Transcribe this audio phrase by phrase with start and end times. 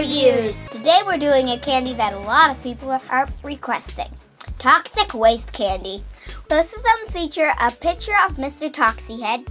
[0.00, 0.62] use.
[0.70, 4.08] Today we're doing a candy that a lot of people are requesting.
[4.58, 6.00] Toxic waste candy.
[6.48, 8.72] Both of them feature a picture of Mr.
[8.72, 9.44] Toxie Head,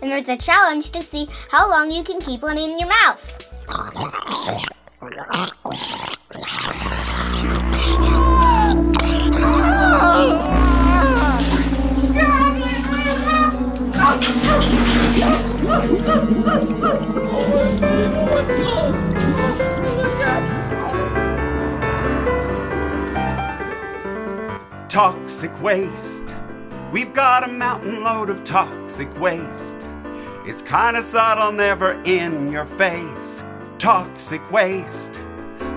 [0.00, 3.44] and there's a challenge to see how long you can keep one in your mouth.
[24.88, 26.24] Toxic waste.
[26.92, 29.76] We've got a mountain load of toxic waste.
[30.46, 33.42] It's kinda subtle, never in your face.
[33.76, 35.20] Toxic waste.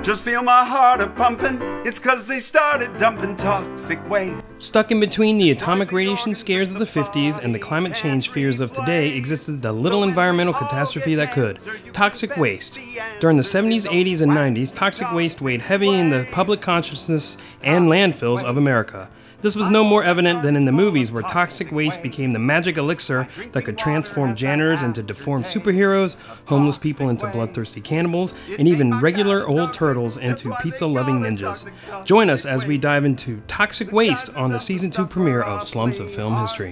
[0.04, 1.60] Just feel my heart a pumping.
[1.86, 4.44] It's cause they started dumping toxic waste.
[4.60, 8.60] Stuck in between the atomic radiation scares of the 50s and the climate change fears
[8.60, 11.60] of today existed the little environmental catastrophe that could
[11.94, 12.80] toxic waste.
[13.20, 17.88] During the 70s, 80s, and 90s, toxic waste weighed heavy in the public consciousness and
[17.88, 19.08] landfills of America.
[19.42, 22.78] This was no more evident than in the movies, where toxic waste became the magic
[22.78, 29.00] elixir that could transform janitors into deformed superheroes, homeless people into bloodthirsty cannibals, and even
[29.00, 31.70] regular old turtles into pizza loving ninjas.
[32.06, 36.00] Join us as we dive into toxic waste on the season 2 premiere of Slums
[36.00, 36.72] of Film History.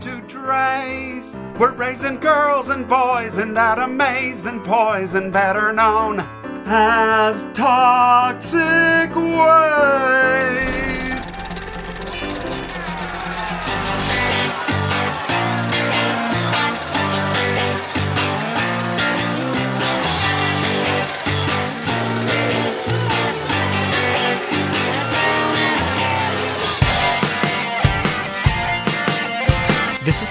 [1.59, 6.21] We're raising girls and boys in that amazing poison, better known
[6.65, 10.88] as toxic waste.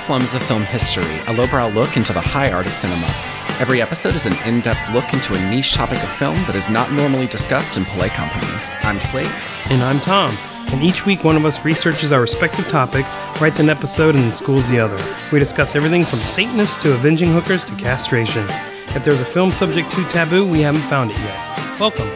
[0.08, 3.06] Slums of Film History, a lowbrow look into the high art of cinema.
[3.60, 6.70] Every episode is an in depth look into a niche topic of film that is
[6.70, 8.50] not normally discussed in polite company.
[8.84, 9.30] I'm Slate.
[9.68, 10.34] And I'm Tom.
[10.72, 13.04] And each week, one of us researches our respective topic,
[13.38, 14.96] writes an episode, and schools the other.
[15.30, 18.46] We discuss everything from Satanists to avenging hookers to castration.
[18.96, 21.78] If there's a film subject too taboo, we haven't found it yet.
[21.78, 22.08] Welcome.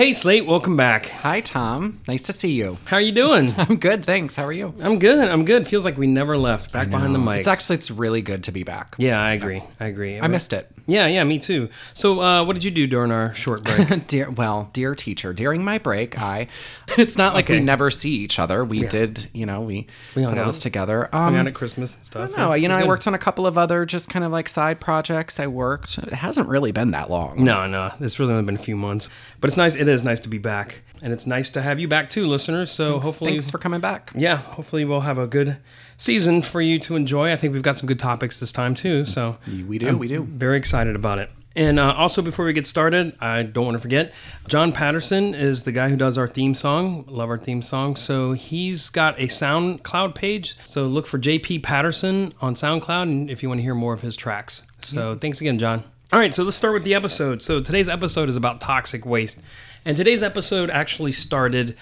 [0.00, 1.08] Hey, Slate, welcome back.
[1.08, 2.00] Hi, Tom.
[2.08, 2.78] Nice to see you.
[2.86, 3.54] How are you doing?
[3.58, 4.34] I'm good, thanks.
[4.34, 4.72] How are you?
[4.80, 5.28] I'm good.
[5.28, 5.68] I'm good.
[5.68, 6.72] Feels like we never left.
[6.72, 7.40] Back behind the mic.
[7.40, 8.94] It's actually it's really good to be back.
[8.96, 9.62] yeah, I agree.
[9.78, 10.18] I agree.
[10.18, 10.72] I missed it.
[10.86, 11.68] Yeah, yeah, me too.
[11.94, 14.06] So, uh, what did you do during our short break?
[14.06, 16.48] Dear, well, dear teacher, during my break, I.
[16.98, 18.64] It's not like we never see each other.
[18.64, 19.86] We did, you know, we,
[20.16, 21.08] We put all this together.
[21.12, 22.36] Hung Um, out at Christmas and stuff.
[22.36, 24.48] no, Yeah, you know, I worked on a couple of other just kind of like
[24.48, 25.38] side projects.
[25.38, 25.98] I worked.
[25.98, 27.44] It hasn't really been that long.
[27.44, 29.08] No, no, it's really only been a few months,
[29.40, 29.76] but it's nice.
[29.76, 32.70] It is nice to be back, and it's nice to have you back too, listeners.
[32.72, 34.10] So hopefully, Thanks for coming back.
[34.16, 35.58] yeah, hopefully we'll have a good
[36.00, 37.32] season for you to enjoy.
[37.32, 39.04] I think we've got some good topics this time too.
[39.04, 40.22] So We do, we do.
[40.24, 41.30] very excited about it.
[41.56, 44.12] And uh, also, before we get started, I don't want to forget,
[44.48, 47.04] John Patterson is the guy who does our theme song.
[47.08, 47.96] Love our theme song.
[47.96, 50.54] So he's got a SoundCloud page.
[50.64, 54.00] So look for JP Patterson on SoundCloud, and if you want to hear more of
[54.00, 54.62] his tracks.
[54.82, 55.82] So thanks again, John.
[56.12, 57.42] All right, so let's start with the episode.
[57.42, 59.38] So today's episode is about toxic waste.
[59.82, 61.74] And today's episode actually started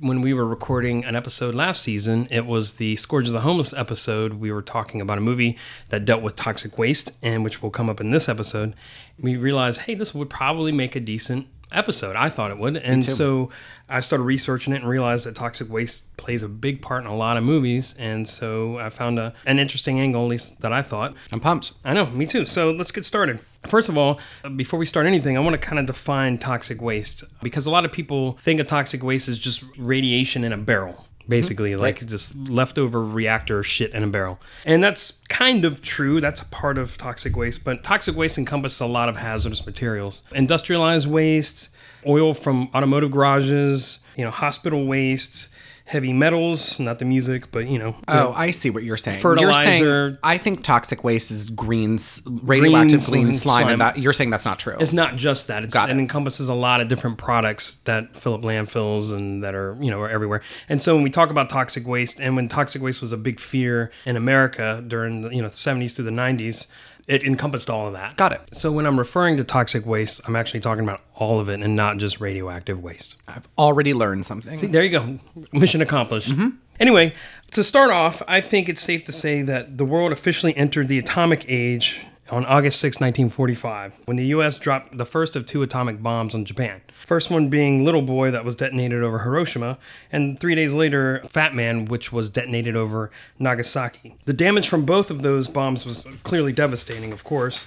[0.00, 2.28] when we were recording an episode last season.
[2.30, 4.34] It was the Scourge of the Homeless episode.
[4.34, 5.56] We were talking about a movie
[5.88, 8.74] that dealt with toxic waste, and which will come up in this episode.
[9.18, 12.16] We realized, hey, this would probably make a decent episode.
[12.16, 12.76] I thought it would.
[12.76, 13.50] And so
[13.88, 17.16] I started researching it and realized that toxic waste plays a big part in a
[17.16, 17.94] lot of movies.
[17.98, 21.14] And so I found a, an interesting angle, at least that I thought.
[21.32, 21.72] I'm pumped.
[21.84, 22.46] I know, me too.
[22.46, 23.40] So let's get started.
[23.66, 24.20] First of all,
[24.56, 27.84] before we start anything, I want to kind of define toxic waste because a lot
[27.84, 31.07] of people think of toxic waste as just radiation in a barrel.
[31.28, 31.36] Mm-hmm.
[31.36, 34.40] Basically, like just leftover reactor shit in a barrel.
[34.64, 36.22] And that's kind of true.
[36.22, 37.64] That's a part of toxic waste.
[37.64, 41.68] But toxic waste encompasses a lot of hazardous materials industrialized waste,
[42.06, 45.48] oil from automotive garages, you know, hospital waste,
[45.88, 49.20] heavy metals, not the music, but, you know, Oh, I see what you're saying.
[49.22, 49.70] Fertilizer.
[49.78, 51.98] You're saying, I think toxic waste is green,
[52.42, 53.62] radioactive Green green, slime.
[53.62, 54.76] slime, and that you're saying that's not true.
[54.78, 55.64] It's not just that.
[55.64, 55.88] It's, it.
[55.88, 55.96] it.
[55.96, 60.00] encompasses a lot of different products that fill up landfills and that are, you know,
[60.00, 60.42] are everywhere.
[60.68, 63.40] And so when we talk about toxic waste and when toxic waste was a big
[63.40, 66.66] fear in America during the, you know, 70s through the 90s,
[67.08, 68.16] it encompassed all of that.
[68.16, 68.40] Got it.
[68.52, 71.74] So when I'm referring to toxic waste, I'm actually talking about all of it and
[71.74, 73.16] not just radioactive waste.
[73.26, 74.70] I've already learned something.
[74.70, 75.18] There you go.
[75.52, 76.30] Mission accomplished.
[76.30, 76.50] Mm-hmm.
[76.78, 77.14] Anyway,
[77.52, 80.98] to start off, I think it's safe to say that the world officially entered the
[80.98, 84.58] atomic age on August 6, 1945, when the U.S.
[84.58, 86.80] dropped the first of two atomic bombs on Japan.
[87.06, 89.78] First one being Little Boy, that was detonated over Hiroshima,
[90.12, 94.16] and three days later, Fat Man, which was detonated over Nagasaki.
[94.26, 97.66] The damage from both of those bombs was clearly devastating, of course.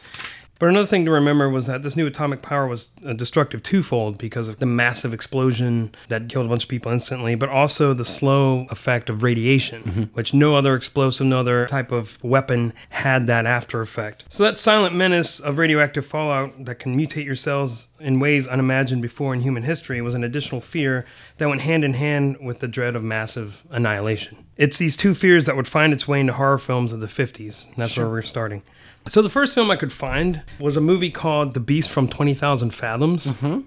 [0.62, 4.20] But another thing to remember was that this new atomic power was uh, destructive twofold
[4.20, 8.06] because of the massive explosion that killed a bunch of people instantly, but also the
[8.06, 13.48] slow effect of radiation, which no other explosive, no other type of weapon had that
[13.48, 14.24] after effect.
[14.30, 19.02] So that silent menace of radioactive fallout that can mutate your cells in ways unimagined
[19.02, 21.08] before in human history was an additional fear
[21.40, 24.38] that went hand in hand with the dread of massive annihilation.
[24.58, 27.66] It's these two fears that would find its way into horror films of the 50s.
[27.66, 28.62] And that's where we're starting.
[29.08, 32.72] So the first film I could find was a movie called The Beast from 20,000
[32.72, 33.28] Fathoms.
[33.28, 33.62] Mm-hmm.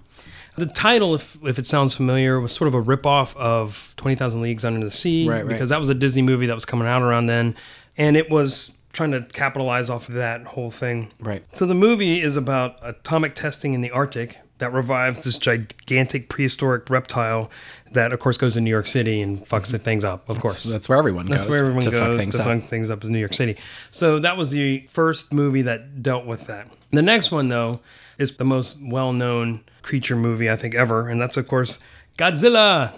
[0.57, 4.63] The title, if, if it sounds familiar, was sort of a ripoff of 20,000 Leagues
[4.63, 5.47] Under the Sea Right, right.
[5.47, 7.55] because that was a Disney movie that was coming out around then.
[7.97, 11.11] And it was trying to capitalize off of that whole thing.
[11.19, 11.43] Right.
[11.53, 16.89] So the movie is about atomic testing in the Arctic that revives this gigantic prehistoric
[16.89, 17.51] reptile
[17.91, 19.77] that, of course, goes to New York City and fucks mm-hmm.
[19.77, 20.63] things up, of course.
[20.63, 22.47] That's where everyone That's goes where everyone to goes fuck things to up.
[22.47, 23.57] fuck things up is New York City.
[23.91, 26.69] So that was the first movie that dealt with that.
[26.91, 27.81] The next one, though,
[28.17, 31.79] is the most well-known creature movie I think ever, and that's of course
[32.17, 32.93] Godzilla.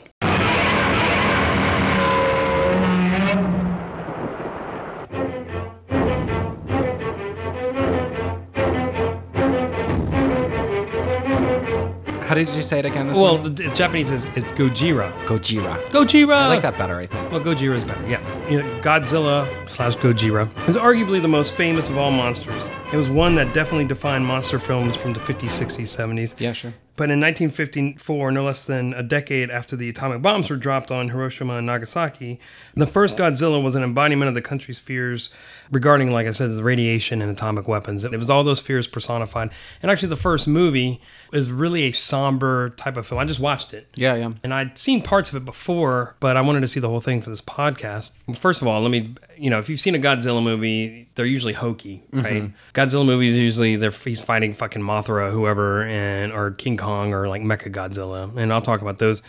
[12.38, 13.08] Did you say it again?
[13.08, 15.12] This Well, the, the Japanese is, is Gojira.
[15.26, 15.84] Gojira.
[15.90, 16.36] Gojira.
[16.36, 16.98] I like that better.
[16.98, 17.32] I think.
[17.32, 18.08] Well, Gojira is better.
[18.08, 22.70] Yeah, you know, Godzilla slash Gojira is arguably the most famous of all monsters.
[22.92, 26.40] It was one that definitely defined monster films from the 50s, 60s, 70s.
[26.40, 26.74] Yeah, sure.
[26.98, 31.10] But in 1954, no less than a decade after the atomic bombs were dropped on
[31.10, 32.40] Hiroshima and Nagasaki,
[32.76, 35.30] the first Godzilla was an embodiment of the country's fears
[35.72, 38.04] regarding, like I said, the radiation and atomic weapons.
[38.04, 39.52] It was all those fears personified.
[39.84, 41.00] And actually, the first movie
[41.32, 43.22] is really a somber type of film.
[43.22, 43.88] I just watched it.
[43.96, 44.32] Yeah, yeah.
[44.44, 47.22] And I'd seen parts of it before, but I wanted to see the whole thing
[47.22, 48.12] for this podcast.
[48.36, 51.54] First of all, let me, you know, if you've seen a Godzilla movie, they're usually
[51.54, 52.52] hokey, right?
[52.74, 57.42] Godzilla movies usually they're he's fighting fucking Mothra, whoever, and or King Kong or like
[57.42, 59.22] Mecha Godzilla, and I'll talk about those.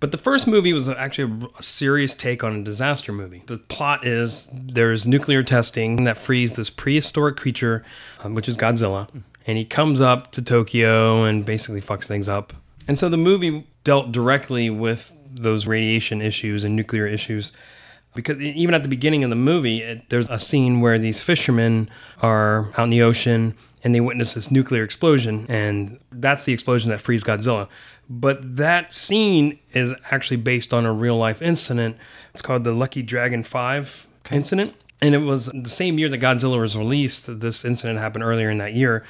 [0.00, 3.42] But the first movie was actually a serious take on a disaster movie.
[3.46, 7.84] The plot is there's nuclear testing that frees this prehistoric creature,
[8.22, 9.08] um, which is Godzilla,
[9.46, 12.52] and he comes up to Tokyo and basically fucks things up.
[12.86, 17.52] And so the movie dealt directly with those radiation issues and nuclear issues.
[18.14, 21.90] Because even at the beginning of the movie, it, there's a scene where these fishermen
[22.22, 26.88] are out in the ocean and they witness this nuclear explosion, and that's the explosion
[26.88, 27.68] that frees Godzilla.
[28.08, 31.96] But that scene is actually based on a real life incident.
[32.32, 34.74] It's called the Lucky Dragon 5 incident.
[35.02, 37.40] And it was the same year that Godzilla was released.
[37.40, 39.04] This incident happened earlier in that year.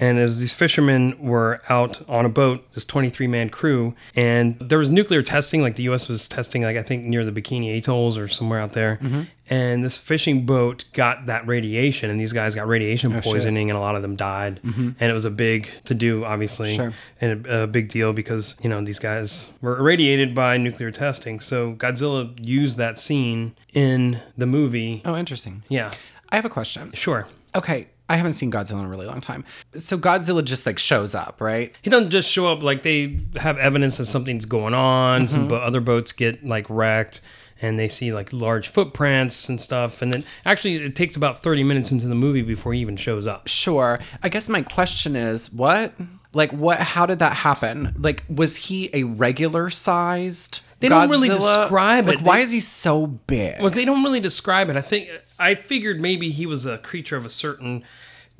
[0.00, 4.78] And as these fishermen were out on a boat, this 23 man crew, and there
[4.78, 8.16] was nuclear testing, like the US was testing, like I think near the Bikini Atolls
[8.16, 8.98] or somewhere out there.
[9.02, 9.22] Mm-hmm.
[9.50, 13.78] And this fishing boat got that radiation, and these guys got radiation oh, poisoning, and
[13.78, 14.60] a lot of them died.
[14.62, 14.90] Mm-hmm.
[15.00, 16.92] And it was a big to do, obviously, Sure.
[17.20, 21.40] and a, a big deal because, you know, these guys were irradiated by nuclear testing.
[21.40, 25.00] So Godzilla used that scene in the movie.
[25.06, 25.62] Oh, interesting.
[25.68, 25.92] Yeah,
[26.28, 26.92] I have a question.
[26.92, 27.26] sure.
[27.54, 29.44] Okay, I haven't seen Godzilla in a really long time.
[29.76, 31.74] So Godzilla just like shows up, right?
[31.82, 35.28] He doesn't just show up like they have evidence that something's going on.
[35.28, 35.48] Some mm-hmm.
[35.48, 37.20] bo- other boats get like wrecked,
[37.60, 40.00] and they see like large footprints and stuff.
[40.00, 43.26] And then actually, it takes about thirty minutes into the movie before he even shows
[43.26, 43.46] up.
[43.46, 43.98] Sure.
[44.22, 45.92] I guess my question is, what?
[46.32, 46.78] Like, what?
[46.78, 47.94] How did that happen?
[47.98, 50.60] Like, was he a regular sized?
[50.80, 52.24] They don't really describe like, it.
[52.24, 53.60] Why They- is he so big?
[53.60, 54.76] Well, they don't really describe it.
[54.76, 57.84] I think I figured maybe he was a creature of a certain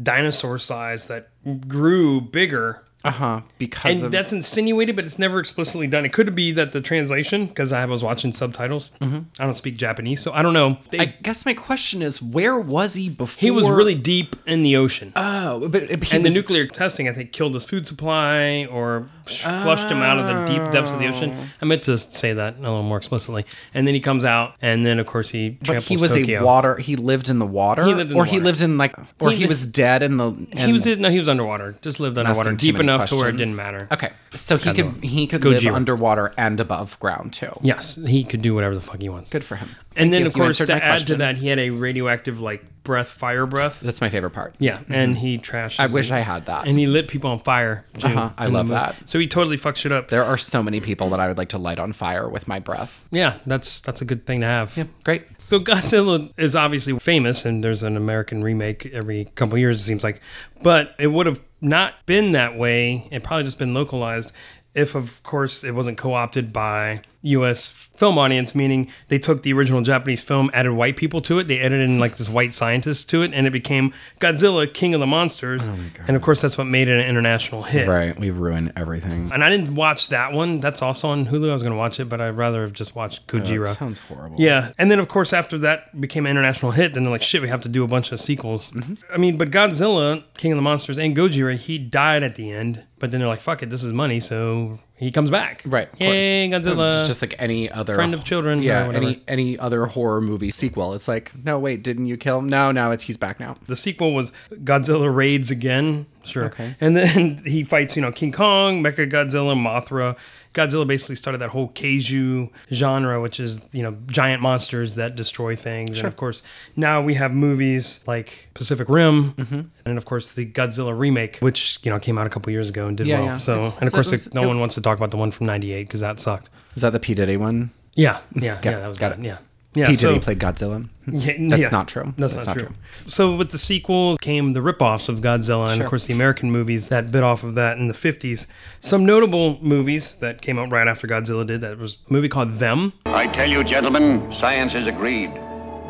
[0.03, 1.31] dinosaur size that
[1.69, 2.85] grew bigger.
[3.09, 3.41] Uh huh.
[3.59, 6.05] Because And of that's insinuated, but it's never explicitly done.
[6.05, 8.91] It could be that the translation, because I was watching subtitles.
[9.01, 10.77] I don't speak Japanese, so I don't know.
[10.91, 13.41] They, I guess my question is, where was he before?
[13.41, 15.13] he was really deep in the ocean.
[15.17, 19.43] Oh, but and was, the nuclear testing, I think, killed his food supply or sh-
[19.43, 21.49] flushed him out of the deep depths of the ocean.
[21.61, 23.45] I meant to say that a little more explicitly.
[23.75, 26.41] And then he comes out, and then of course he But tramples he was Tokyo.
[26.41, 26.77] a water.
[26.77, 29.39] He lived in the water, He lived in or he lived in like, or He
[29.39, 30.31] he, was dead in the.
[30.55, 31.77] He was no, he was underwater.
[31.81, 33.89] Just lived underwater, deep too enough to where it didn't matter.
[33.91, 37.51] Okay, so he could he could live underwater and above ground too.
[37.63, 39.31] Yes, he could do whatever the fuck he wants.
[39.31, 39.71] Good for him.
[39.97, 40.27] And then, you.
[40.29, 41.19] of You course, answered to my add to question.
[41.19, 43.81] that, he had a radioactive like breath, fire breath.
[43.81, 44.55] That's my favorite part.
[44.61, 45.73] Yeah, and he trashed.
[45.73, 45.83] Mm-hmm.
[45.83, 46.69] I wish I had that.
[46.69, 47.85] And he lit people on fire.
[47.99, 48.75] Too, Uh-huh, I in the love movie.
[48.77, 48.97] that.
[49.07, 50.09] So he totally fucked shit up.
[50.09, 52.61] There are so many people that I would like to light on fire with my
[52.61, 53.03] breath.
[53.11, 54.77] Yeah, that's that's a good thing to have.
[54.77, 55.25] Yeah, great.
[55.39, 59.81] So Godzilla is obviously famous, and there's an American remake every couple years.
[59.81, 60.21] It seems like,
[60.63, 63.09] but it would have not been that way.
[63.11, 64.33] It probably just been localized
[64.75, 67.67] if, of course, it wasn't co-opted by U.S.
[67.67, 68.55] film audience.
[68.55, 71.49] Meaning they took the original Japanese film, added white people to it.
[71.49, 75.01] They edited in like this white scientist to it, and it became Godzilla, King of
[75.01, 75.67] the Monsters.
[75.67, 77.89] and of course, that's what made it an international hit.
[77.89, 79.31] Right, we've ruined everything.
[79.33, 80.61] And I didn't watch that one.
[80.61, 81.51] That's also on Hulu.
[81.51, 83.65] I was going to watch it, but I'd rather have just watched Gojira.
[83.65, 84.37] That sounds horrible.
[84.39, 87.43] Yeah, and then of course after that became an international hit, then they're like, shit,
[87.43, 88.71] we have to do a bunch of sequels.
[88.71, 88.95] Mm-hmm.
[89.13, 92.85] I mean, but Godzilla, King of the Monsters, and Gojira, he died at the end.
[92.99, 95.63] But then they're like, fuck it, this is money, so he comes back.
[95.65, 95.93] Right.
[95.93, 96.67] Of Yay, course.
[96.67, 96.89] Godzilla.
[96.89, 98.91] It's just like any other Friend of children, Yeah.
[98.93, 100.93] Any any other horror movie sequel.
[100.95, 102.49] It's like, no, wait, didn't you kill him?
[102.49, 103.57] No, no, it's he's back now.
[103.67, 104.33] the sequel was
[104.65, 106.07] Godzilla raids again.
[106.25, 106.47] Sure.
[106.47, 106.75] Okay.
[106.81, 110.17] And then he fights, you know, King Kong, Mecha Godzilla, Mothra.
[110.55, 115.55] Godzilla basically started that whole kaiju genre, which is, you know, giant monsters that destroy
[115.57, 115.99] things.
[115.99, 116.43] And of course,
[116.77, 119.61] now we have movies like Pacific Rim, Mm-hmm.
[119.85, 122.87] and of course the Godzilla remake, which, you know, came out a couple years ago
[122.89, 123.27] and did Yeah, well.
[123.27, 123.37] yeah.
[123.39, 125.11] So, It's- and of so course, it was- no it- one wants to talk about
[125.11, 126.51] the one from 98 because that sucked.
[126.77, 127.15] Is that the P.
[127.15, 127.71] Diddy one?
[127.95, 128.19] Yeah.
[128.35, 128.59] Yeah.
[128.63, 128.71] Yeah.
[128.71, 129.19] it, That was got it.
[129.25, 129.39] Yeah.
[129.75, 129.89] Yeah.
[129.89, 129.97] P.
[129.97, 130.89] so- Diddy played Godzilla.
[131.05, 131.17] Hmm.
[131.17, 131.69] yeah, That's yeah.
[131.69, 132.15] not true.
[132.17, 132.75] That's, That's not, not true.
[133.07, 136.89] So with the sequels came the ripoffs of Godzilla, and of course the American movies
[136.89, 138.47] that bit off of that in the '50s.
[138.81, 142.55] Some notable movies that came out right after Godzilla did that was a movie called
[142.55, 142.93] Them.
[143.07, 145.31] I tell you, gentlemen, science has agreed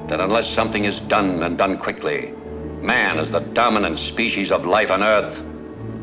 [0.09, 2.33] that unless something is done and done quickly,
[2.81, 5.43] man, as the dominant species of life on Earth,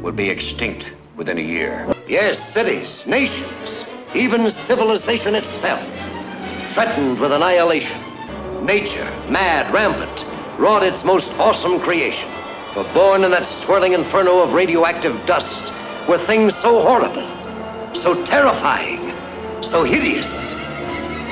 [0.01, 1.91] will be extinct within a year.
[2.07, 5.81] Yes, cities, nations, even civilization itself,
[6.75, 7.97] threatened with annihilation.
[8.65, 10.25] Nature, mad, rampant,
[10.59, 12.29] wrought its most awesome creation.
[12.73, 15.71] For born in that swirling inferno of radioactive dust
[16.09, 17.23] were things so horrible,
[17.95, 19.13] so terrifying,
[19.63, 20.51] so hideous.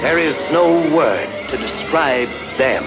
[0.02, 2.86] There is no word to describe them.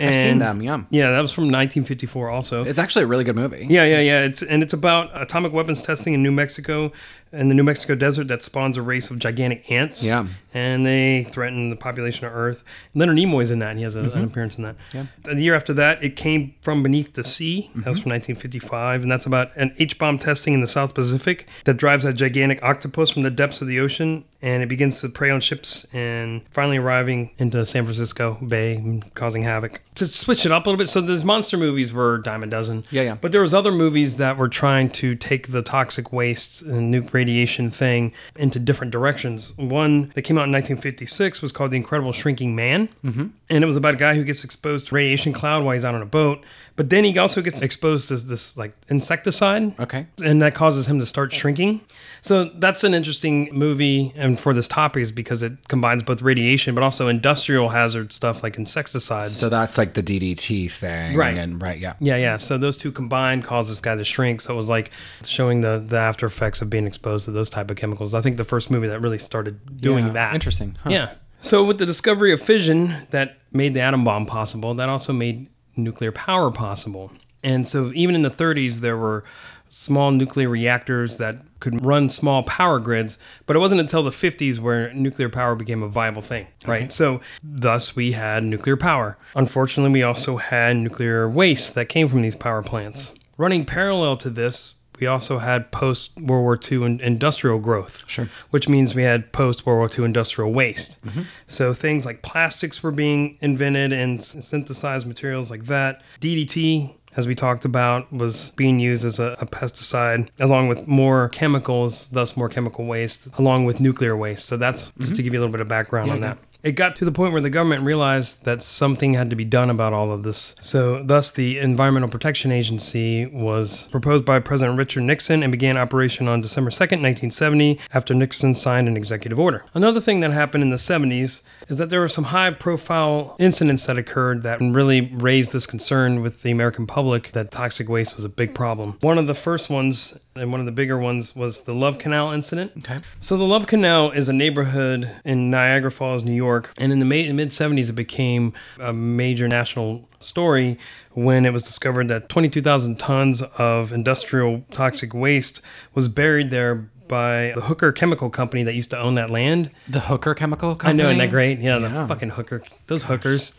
[0.00, 0.62] I've seen And- them.
[0.62, 0.80] Yeah.
[0.90, 2.28] Yeah, that was from 1954.
[2.28, 3.66] Also, It's actually a really good movie.
[3.70, 4.22] Yeah, yeah, yeah.
[4.24, 6.90] It's and it's about atomic weapons testing in New Mexico,
[7.32, 10.04] in the New Mexico desert that spawns a race of gigantic ants.
[10.04, 10.26] Yeah.
[10.54, 12.62] and they threaten the population of Earth.
[12.94, 13.70] Leonard Nimoy's in that.
[13.70, 14.24] And he has a, an mm-hmm.
[14.24, 14.76] appearance in that.
[14.92, 15.06] Yeah.
[15.22, 17.70] The year after that, it came from beneath the sea.
[17.74, 18.02] That was mm-hmm.
[18.02, 22.04] from 1955, and that's about an H bomb testing in the South Pacific that drives
[22.04, 25.40] a gigantic octopus from the depths of the ocean, and it begins to prey on
[25.40, 29.80] ships and finally arriving into San Francisco Bay, causing havoc.
[29.96, 32.84] To switch it up a little bit, so these monster movies were dime a dozen.
[32.90, 33.14] Yeah, yeah.
[33.14, 37.12] But there was other movies that were trying to take the toxic waste and nuke
[37.22, 39.56] radiation thing into different directions.
[39.56, 43.28] One that came out in 1956 was called The Incredible Shrinking Man, mm-hmm.
[43.48, 45.94] and it was about a guy who gets exposed to radiation cloud while he's out
[45.94, 46.42] on a boat.
[46.74, 50.06] But then he also gets exposed to this like insecticide, Okay.
[50.24, 51.82] and that causes him to start shrinking.
[52.22, 56.74] So that's an interesting movie, and for this topic is because it combines both radiation
[56.74, 59.36] but also industrial hazard stuff like insecticides.
[59.36, 61.16] So that's like the DDT thing.
[61.16, 61.36] Right.
[61.36, 61.78] And right.
[61.78, 61.94] Yeah.
[62.00, 62.36] Yeah, yeah.
[62.38, 64.40] So those two combined cause this guy to shrink.
[64.40, 64.90] So it was like
[65.24, 68.14] showing the the after effects of being exposed to those type of chemicals.
[68.14, 70.34] I think the first movie that really started doing Yeah, that.
[70.34, 70.90] interesting, huh.
[70.90, 71.14] Yeah.
[71.40, 75.48] So with the discovery of fission that made the atom bomb possible, that also made
[75.76, 77.10] nuclear power possible.
[77.42, 79.24] And so even in the 30s, there were
[79.68, 84.58] small nuclear reactors that could run small power grids, but it wasn't until the 50s
[84.58, 86.92] where nuclear power became a viable thing, right?
[86.92, 89.16] So thus we had nuclear power.
[89.34, 93.12] Unfortunately, we also had nuclear waste that came from these power plants.
[93.38, 98.28] Running parallel to this, we also had post World War II in- industrial growth, Sure.
[98.50, 101.02] which means we had post World War II industrial waste.
[101.04, 101.22] Mm-hmm.
[101.46, 106.02] So things like plastics were being invented and synthesized materials like that.
[106.20, 111.28] DDT, as we talked about, was being used as a, a pesticide, along with more
[111.30, 114.44] chemicals, thus more chemical waste, along with nuclear waste.
[114.46, 115.14] So that's just mm-hmm.
[115.14, 116.28] to give you a little bit of background on yeah.
[116.28, 116.38] that.
[116.62, 119.68] It got to the point where the government realized that something had to be done
[119.68, 120.54] about all of this.
[120.60, 126.28] So, thus, the Environmental Protection Agency was proposed by President Richard Nixon and began operation
[126.28, 129.64] on December 2nd, 1970, after Nixon signed an executive order.
[129.74, 133.86] Another thing that happened in the 70s is that there were some high profile incidents
[133.86, 138.24] that occurred that really raised this concern with the American public that toxic waste was
[138.24, 138.96] a big problem.
[139.00, 142.32] One of the first ones And one of the bigger ones was the Love Canal
[142.32, 142.72] incident.
[142.78, 143.00] Okay.
[143.20, 147.04] So the Love Canal is a neighborhood in Niagara Falls, New York, and in the
[147.04, 150.78] mid 70s it became a major national story
[151.10, 155.60] when it was discovered that 22,000 tons of industrial toxic waste
[155.94, 159.70] was buried there by the Hooker Chemical Company that used to own that land.
[159.86, 160.90] The Hooker Chemical Company?
[161.02, 161.58] I know, isn't that great?
[161.60, 161.88] Yeah, Yeah.
[162.02, 163.52] the fucking hooker, those hookers.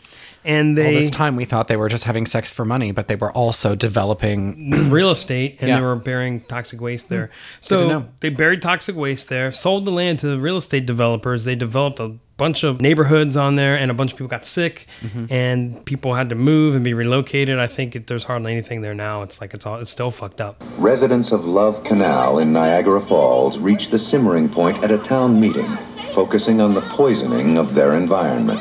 [0.44, 0.86] And they.
[0.96, 3.30] All this time we thought they were just having sex for money, but they were
[3.32, 4.70] also developing.
[4.90, 5.76] real estate and Yeah.
[5.78, 7.28] they were burying toxic waste there.
[7.28, 11.44] to So they buried toxic waste there, sold the land to the real estate developers.
[11.44, 14.86] They developed a bunch of neighborhoods on there and a bunch of people got sick
[15.02, 15.26] Mm-hmm.
[15.32, 17.58] and people had to move and be relocated.
[17.58, 19.22] I think it, there's hardly anything there now.
[19.22, 20.62] It's like it's all it's still fucked up.
[20.78, 25.68] Residents of Love Canal in Niagara Falls reached the simmering point at a town meeting,
[26.12, 28.60] focusing on the poisoning of their environment.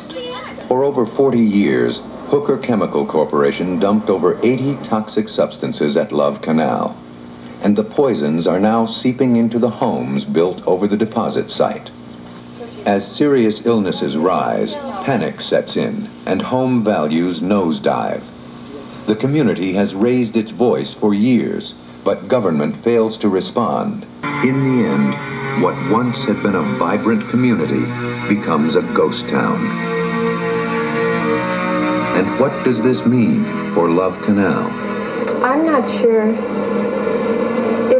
[0.67, 6.97] For over 40 years, Hooker Chemical Corporation dumped over 80 toxic substances at Love Canal,
[7.61, 11.91] and the poisons are now seeping into the homes built over the deposit site.
[12.85, 18.21] As serious illnesses rise, panic sets in, and home values nosedive.
[19.05, 21.73] The community has raised its voice for years,
[22.03, 24.05] but government fails to respond.
[24.43, 27.85] In the end, what once had been a vibrant community
[28.27, 29.65] becomes a ghost town.
[32.17, 34.69] And what does this mean for Love Canal?
[35.41, 36.33] I'm not sure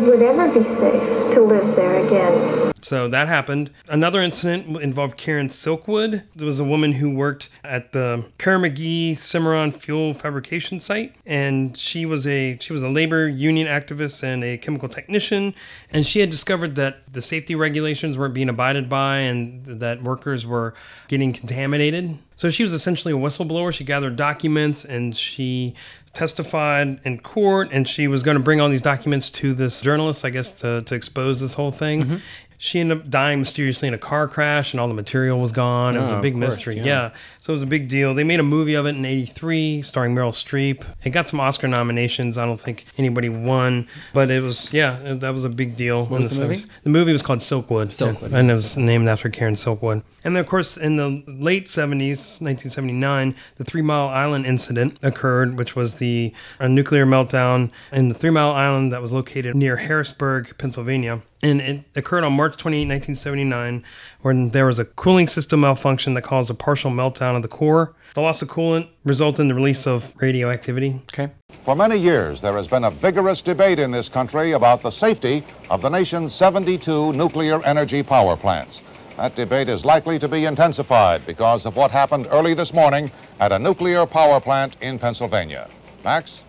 [0.03, 2.73] would ever be safe to live there again.
[2.83, 3.71] So that happened.
[3.87, 6.23] Another incident involved Karen Silkwood.
[6.35, 12.05] There was a woman who worked at the Kerr-McGee Cimarron fuel fabrication site, and she
[12.05, 15.55] was a she was a labor union activist and a chemical technician.
[15.91, 20.45] And she had discovered that the safety regulations weren't being abided by, and that workers
[20.45, 20.73] were
[21.07, 22.17] getting contaminated.
[22.35, 23.71] So she was essentially a whistleblower.
[23.71, 25.75] She gathered documents and she
[26.13, 30.25] testified in court, and she was going to bring all these documents to this journalist,
[30.25, 32.03] I guess, to, to expose this whole thing.
[32.03, 32.15] Mm-hmm.
[32.57, 35.95] She ended up dying mysteriously in a car crash, and all the material was gone.
[35.97, 36.75] it was Oh, a big course, mystery.
[36.77, 36.83] yeah.
[36.85, 37.09] Yeah.
[37.39, 38.13] So it was a big deal.
[38.13, 40.83] They made a movie of it in 83 starring Meryl Streep.
[41.03, 42.37] It got some Oscar nominations.
[42.37, 46.05] I don't think anybody won, but it was, yeah, it- that was a big deal.
[46.05, 46.63] What was the movie?
[46.83, 47.87] The movie was called Silkwood.
[47.87, 50.03] Silkwood, And it was named after Karen Silkwood.
[50.25, 55.57] And then, of course, in the late 70s, 1979, the Three Mile Island incident occurred,
[55.57, 59.75] which was the a nuclear meltdown in the Three Mile Island that was located near
[59.77, 61.21] Harrisburg, Pennsylvania.
[61.43, 63.83] And it occurred on March 28, 1979,
[64.21, 67.93] when there was a cooling system malfunction that caused a partial meltdown of the core.
[68.13, 71.01] The loss of coolant resulted in the release of radioactivity.
[71.11, 71.29] Okay.
[71.63, 75.43] For many years, there has been a vigorous debate in this country about the safety
[75.69, 78.81] of the nation's 72 nuclear energy power plants.
[79.17, 83.51] That debate is likely to be intensified because of what happened early this morning at
[83.51, 85.69] a nuclear power plant in Pennsylvania.
[86.05, 86.45] Max?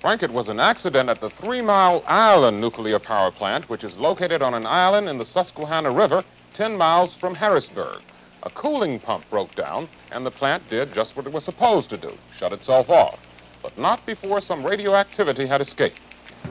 [0.00, 3.98] Frank, it was an accident at the Three Mile Island nuclear power plant, which is
[3.98, 8.00] located on an island in the Susquehanna River, 10 miles from Harrisburg.
[8.44, 11.96] A cooling pump broke down, and the plant did just what it was supposed to
[11.96, 13.26] do shut itself off.
[13.60, 15.98] But not before some radioactivity had escaped.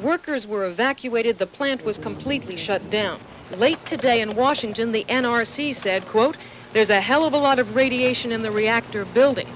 [0.01, 1.37] Workers were evacuated.
[1.37, 3.17] The plant was completely shut down.
[3.55, 6.35] Late today in Washington, the NRC said, quote,
[6.73, 9.47] there's a hell of a lot of radiation in the reactor building.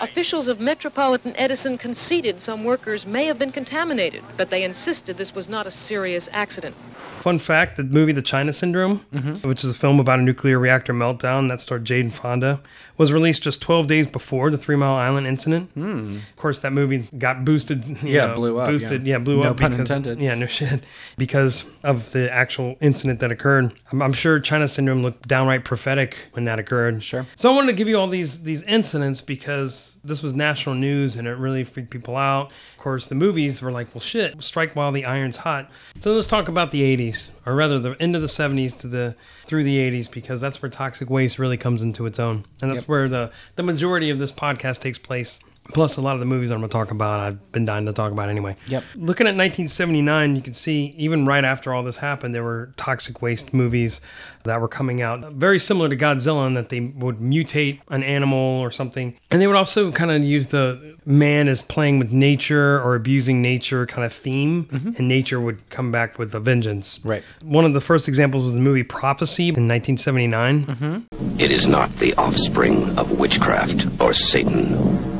[0.00, 5.34] Officials of Metropolitan Edison conceded some workers may have been contaminated, but they insisted this
[5.34, 6.76] was not a serious accident.
[7.20, 9.48] Fun fact the movie The China Syndrome, mm-hmm.
[9.48, 12.60] which is a film about a nuclear reactor meltdown that starred Jane Fonda,
[12.98, 15.70] was released just 12 days before the Three Mile Island incident.
[15.72, 16.08] Hmm.
[16.10, 17.84] Of course, that movie got boosted.
[18.02, 19.14] Yeah, know, blew up, Boosted, yeah.
[19.14, 19.56] yeah, blew No up.
[19.58, 20.20] pun because, intended.
[20.20, 20.82] Yeah, no shit.
[21.18, 23.72] Because of the actual incident that occurred.
[23.92, 27.02] I'm, I'm sure China Syndrome looked downright prophetic when that occurred.
[27.02, 27.26] Sure.
[27.36, 31.16] So I wanted to give you all these these incidents because this was national news
[31.16, 32.46] and it really freaked people out.
[32.76, 35.70] Of course, the movies were like, well, shit, strike while the iron's hot.
[35.98, 39.14] So let's talk about the 80s, or rather the end of the 70s to the
[39.44, 42.88] through the 80s, because that's where toxic waste really comes into its own, and that's
[42.88, 45.38] where the the majority of this podcast takes place.
[45.72, 47.92] Plus, a lot of the movies I'm going to talk about, I've been dying to
[47.92, 48.56] talk about anyway.
[48.68, 48.84] Yep.
[48.94, 53.22] Looking at 1979, you can see even right after all this happened, there were toxic
[53.22, 54.00] waste movies
[54.44, 58.60] that were coming out, very similar to Godzilla, in that they would mutate an animal
[58.60, 59.16] or something.
[59.30, 63.42] And they would also kind of use the man as playing with nature or abusing
[63.42, 64.92] nature kind of theme, mm-hmm.
[64.96, 67.00] and nature would come back with a vengeance.
[67.04, 67.22] Right.
[67.42, 70.66] One of the first examples was the movie Prophecy in 1979.
[70.66, 71.40] Mm-hmm.
[71.40, 75.15] It is not the offspring of witchcraft or Satan.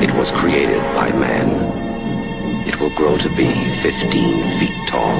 [0.00, 1.48] It was created by man.
[2.68, 5.18] It will grow to be 15 feet tall.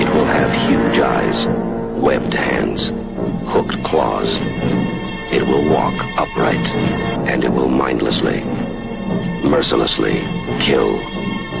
[0.00, 1.46] It will have huge eyes,
[2.00, 2.90] webbed hands,
[3.50, 4.38] hooked claws.
[5.32, 6.66] It will walk upright,
[7.28, 8.44] and it will mindlessly
[9.42, 10.20] mercilessly
[10.60, 11.00] kill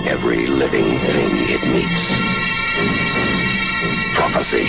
[0.06, 2.06] every living thing it meets.
[4.14, 4.68] Prophecy.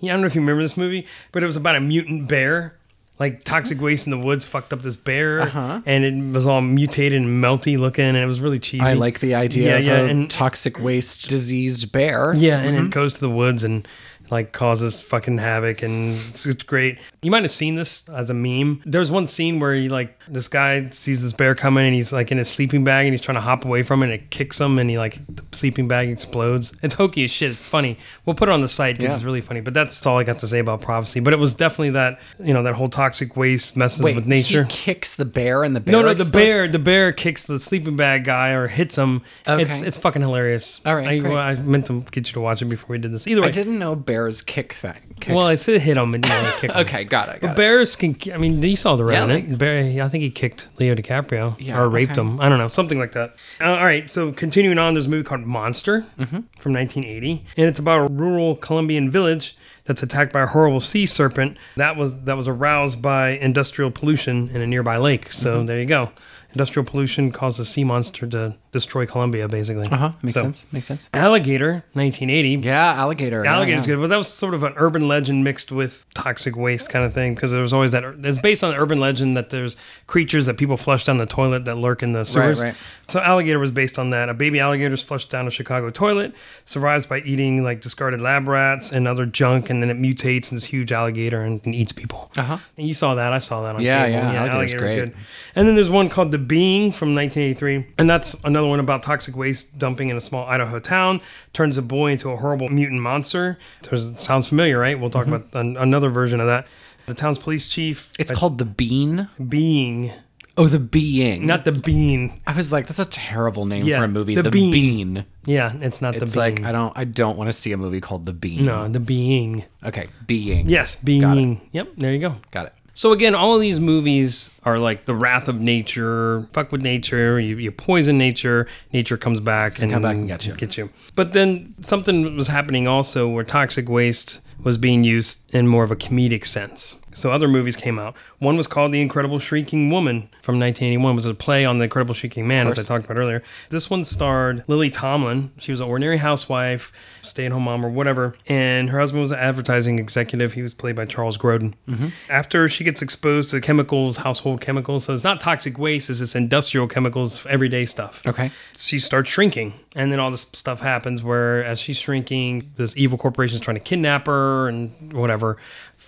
[0.00, 2.28] Yeah, I don't know if you remember this movie, but it was about a mutant
[2.28, 2.76] bear.
[3.18, 5.80] Like toxic waste in the woods fucked up this bear, Uh-huh.
[5.86, 8.82] and it was all mutated and melty looking, and it was really cheesy.
[8.82, 12.34] I like the idea Yeah, of yeah, a and toxic waste diseased bear.
[12.36, 12.86] yeah, and Mhm.
[12.86, 13.86] it goes to the woods and
[14.30, 16.98] like causes fucking havoc, and it's, it's great.
[17.22, 18.82] You might have seen this as a meme.
[18.86, 22.32] There's one scene where he like this guy sees this bear coming, and he's like
[22.32, 24.60] in his sleeping bag, and he's trying to hop away from it, and it kicks
[24.60, 26.72] him, and he like the sleeping bag explodes.
[26.82, 27.50] It's hokey as shit.
[27.50, 27.98] It's funny.
[28.24, 29.14] We'll put it on the site because Yeah.
[29.16, 29.60] it's really funny.
[29.60, 31.20] But that's all I got to say about prophecy.
[31.20, 34.64] But it was definitely that you know that whole toxic waste messes Wait, with nature.
[34.64, 35.92] he kicks the bear and the bear.
[35.92, 39.22] No, no, the bear, the bear kicks the sleeping bag guy or hits him.
[39.42, 39.62] It's Okay.
[39.62, 40.80] it's it's fucking hilarious.
[40.86, 43.26] All right, I, I meant to get you to watch it before we did this.
[43.26, 44.94] Either way, I didn't know bears kick thing.
[45.20, 45.34] Kick.
[45.34, 46.76] well, I said hit him and didn't really kick him.
[46.78, 47.40] okay, got it.
[47.40, 48.16] Got But bears can.
[48.32, 49.56] I mean, you saw the Yeah, Revenant.
[49.58, 52.20] Bear, I think he kicked Leo DiCaprio Yeah, or raped okay.
[52.20, 52.40] him.
[52.40, 53.36] I don't know, something like that.
[53.60, 56.40] Uh, all right, so continuing on, there's a movie called Monster Mm-hmm.
[56.58, 61.06] from 1980, and it's about a rural Colombian village that's attacked by a horrible sea
[61.06, 65.32] serpent that was that was aroused by industrial pollution in a nearby lake.
[65.32, 65.66] So Mhm.
[65.66, 66.10] there you go.
[66.52, 69.86] Industrial pollution caused a sea monster to destroy Colombia, basically.
[69.88, 70.12] Uh huh.
[70.22, 70.66] Makes So- sense.
[70.72, 71.08] Makes sense.
[71.14, 72.66] Alligator, 1980.
[72.66, 73.44] Yeah, alligator.
[73.44, 73.94] yeah, Alligator's yeah.
[73.94, 77.12] good, but that was sort of an urban legend mixed with toxic waste kind of
[77.14, 78.02] thing because there was always that.
[78.24, 81.64] It's based on an urban legend that there's creatures that people flush down the toilet
[81.66, 82.60] that lurk in the sewers.
[82.62, 82.68] right.
[82.68, 82.76] right.
[83.08, 84.28] So alligator was based on that.
[84.30, 88.48] A baby alligator is flushed down a Chicago toilet, survives by eating like discarded lab
[88.48, 91.92] rats and other junk, and then it mutates in this huge alligator and, and eats
[91.92, 92.30] people.
[92.36, 92.56] Uh-huh.
[92.78, 93.34] And you saw that.
[93.34, 94.18] I saw that on Yeah, cable.
[94.32, 94.94] yeah, alligator's great.
[94.96, 95.14] good.
[95.54, 99.36] And then there's one called The Being from 1983, and that's another one about toxic
[99.36, 101.20] waste dumping in a small Idaho town
[101.52, 103.58] turns a boy into a horrible mutant monster.
[103.82, 104.98] There's, sounds familiar, right?
[104.98, 105.34] We'll talk Mhm.
[105.34, 106.66] about an, another version of that.
[107.06, 108.12] The town's police chief.
[108.18, 109.28] It's called The Bean.
[109.48, 110.12] Being.
[110.56, 111.46] Oh, The Being.
[111.46, 112.40] Not The Bean.
[112.46, 114.34] I was like, that's a terrible name Yeah, for a movie.
[114.34, 114.70] The The, Bean.
[114.72, 115.24] Bean.
[115.46, 116.22] Yeah, it's not The Bean.
[116.24, 118.66] It's like I don't I don't want to see a movie called The Bean.
[118.66, 119.64] No, The Being.
[119.84, 120.68] Okay, Being.
[120.68, 120.96] Yes.
[121.02, 121.62] Being.
[121.72, 122.36] Yep, there you go.
[122.50, 122.74] Got it.
[122.94, 126.46] So again, all of these movies are like the wrath of nature.
[126.52, 127.40] Fuck with nature.
[127.40, 128.66] You, you poison nature.
[128.92, 130.54] Nature comes back and come back and get you.
[130.54, 130.90] Get you.
[131.14, 135.90] But then something was happening also where toxic waste was being used in more of
[135.90, 136.96] a comedic sense.
[137.14, 138.16] So other movies came out.
[138.38, 141.12] One was called The Incredible Shrinking Woman from 1981.
[141.12, 143.42] It was a play on The Incredible Shrinking Man, as I talked about earlier.
[143.70, 145.50] This one starred Lily Tomlin.
[145.58, 148.36] She was an ordinary housewife, stay-at-home mom, or whatever.
[148.46, 150.54] And her husband was an advertising executive.
[150.54, 151.74] He was played by Charles Grodin.
[151.88, 152.12] Mhm.
[152.28, 156.34] After she gets exposed to chemicals, household chemicals, so it's not toxic waste, it's just
[156.34, 158.22] industrial chemicals, everyday stuff.
[158.26, 158.50] Okay.
[158.76, 163.18] She starts shrinking, and then all this stuff happens where, as she's shrinking, this evil
[163.18, 165.58] corporation is trying to kidnap her and whatever.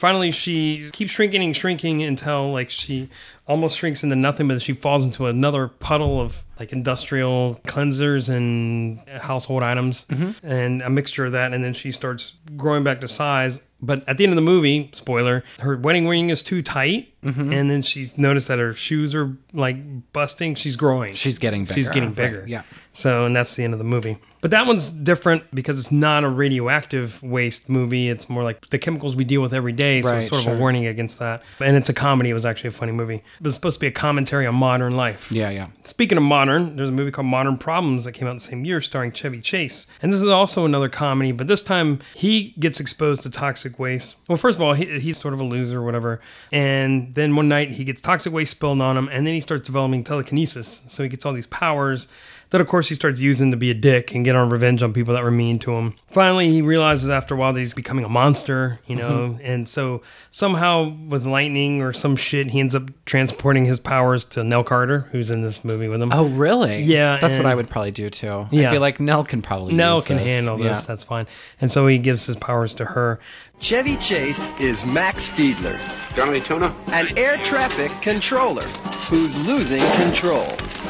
[0.05, 3.09] Finally, she keeps shrinking and shrinking until like she
[3.49, 9.01] almost shrinks into nothing, but she falls into another puddle of like industrial cleansers and
[9.23, 10.35] household items Mhm.
[10.43, 11.55] and a mixture of that.
[11.55, 13.63] And then she starts growing back to size.
[13.81, 17.09] But at the end of the movie, spoiler, her wedding ring is too tight.
[17.25, 17.51] Mhm.
[17.55, 19.77] And then she's noticed that her shoes are like
[20.13, 20.55] busting.
[20.57, 21.15] She's growing.
[21.15, 21.75] She's getting bigger.
[21.75, 22.45] She's bigger, getting right, bigger.
[22.47, 22.63] yeah.
[22.93, 24.19] So, and that's the end of the movie.
[24.45, 28.11] But that one's different because it's not a radioactive waste movie.
[28.11, 30.03] It's more like the chemicals we deal with every day.
[30.03, 31.43] So Right, it's sort of a warning against that.
[31.61, 32.29] And it's a comedy.
[32.29, 33.15] It was actually a funny movie.
[33.15, 35.33] It was supposed to be a commentary on modern life.
[35.33, 35.69] Yeah, yeah.
[35.85, 38.83] Speaking of modern, there's a movie called Modern Problems that came out the same year
[38.83, 39.87] starring Chevy Chase.
[40.03, 44.17] And this is also another comedy, but this time he gets exposed to toxic waste.
[44.29, 46.21] Well, first of all, he, he's sort of a loser or whatever.
[46.53, 49.65] And then one night he gets toxic waste spilled on him, and then he starts
[49.65, 50.85] developing telekinesis.
[50.89, 52.09] So he gets all these powers
[52.55, 54.93] that, of course, he starts using to be a dick and get on revenge on
[54.93, 55.95] people that were mean to him.
[56.09, 59.41] Finally, he realizes after a while that he's becoming a monster, you know, mm-hmm.
[59.45, 64.45] and so somehow with lightning or some shit, he ends up transporting his powers to
[64.45, 66.13] Nell Carter, who's in this movie with him.
[66.13, 66.83] Oh, really?
[66.83, 68.47] Yeah, That's what I would probably do too.
[68.51, 68.69] Yeah.
[68.69, 70.31] I'd be like, Nell can probably Nell use can this.
[70.31, 70.67] handle this.
[70.67, 70.81] Yeah.
[70.81, 71.27] That's fine.
[71.61, 73.21] And so he gives his powers to her.
[73.61, 75.79] Chevy Chase is Max Fielder.
[76.15, 76.75] Johnny Tuna?
[76.89, 78.63] An air traffic controller
[79.09, 80.47] who's losing control.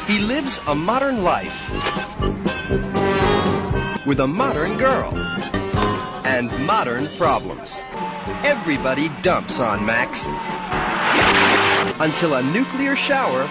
[0.07, 1.71] He lives a modern life
[4.05, 5.11] with a modern girl
[6.25, 7.81] and modern problems.
[8.43, 10.27] Everybody dumps on Max
[11.99, 13.49] until a nuclear shower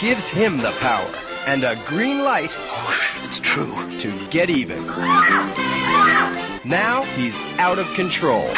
[0.00, 1.10] gives him the power
[1.46, 2.54] and a green light.
[2.56, 3.98] Oh, it's true.
[3.98, 4.84] To get even.
[6.64, 8.48] Now he's out of control.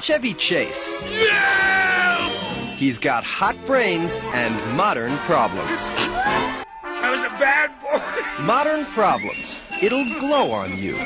[0.00, 0.92] Chevy Chase.
[1.04, 2.78] Yes!
[2.78, 5.90] He's got hot brains and modern problems.
[7.02, 8.42] I was a bad boy.
[8.44, 9.60] Modern problems.
[9.80, 10.96] It'll glow on you.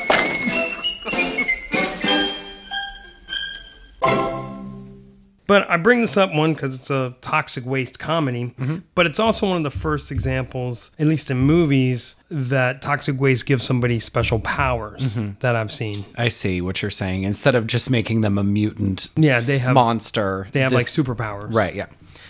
[5.46, 8.76] But I bring this up one because it's a toxic waste comedy, Mm-hmm.
[8.94, 13.46] but it's also one of the first examples, at least in movies, that toxic waste
[13.46, 15.30] gives somebody special powers Mm-hmm.
[15.40, 16.04] that I've seen.
[16.16, 17.24] I see what you're saying.
[17.24, 21.52] Instead of just making them a mutant Yeah, they have monster, They have like superpowers.
[21.52, 21.86] Right, yeah.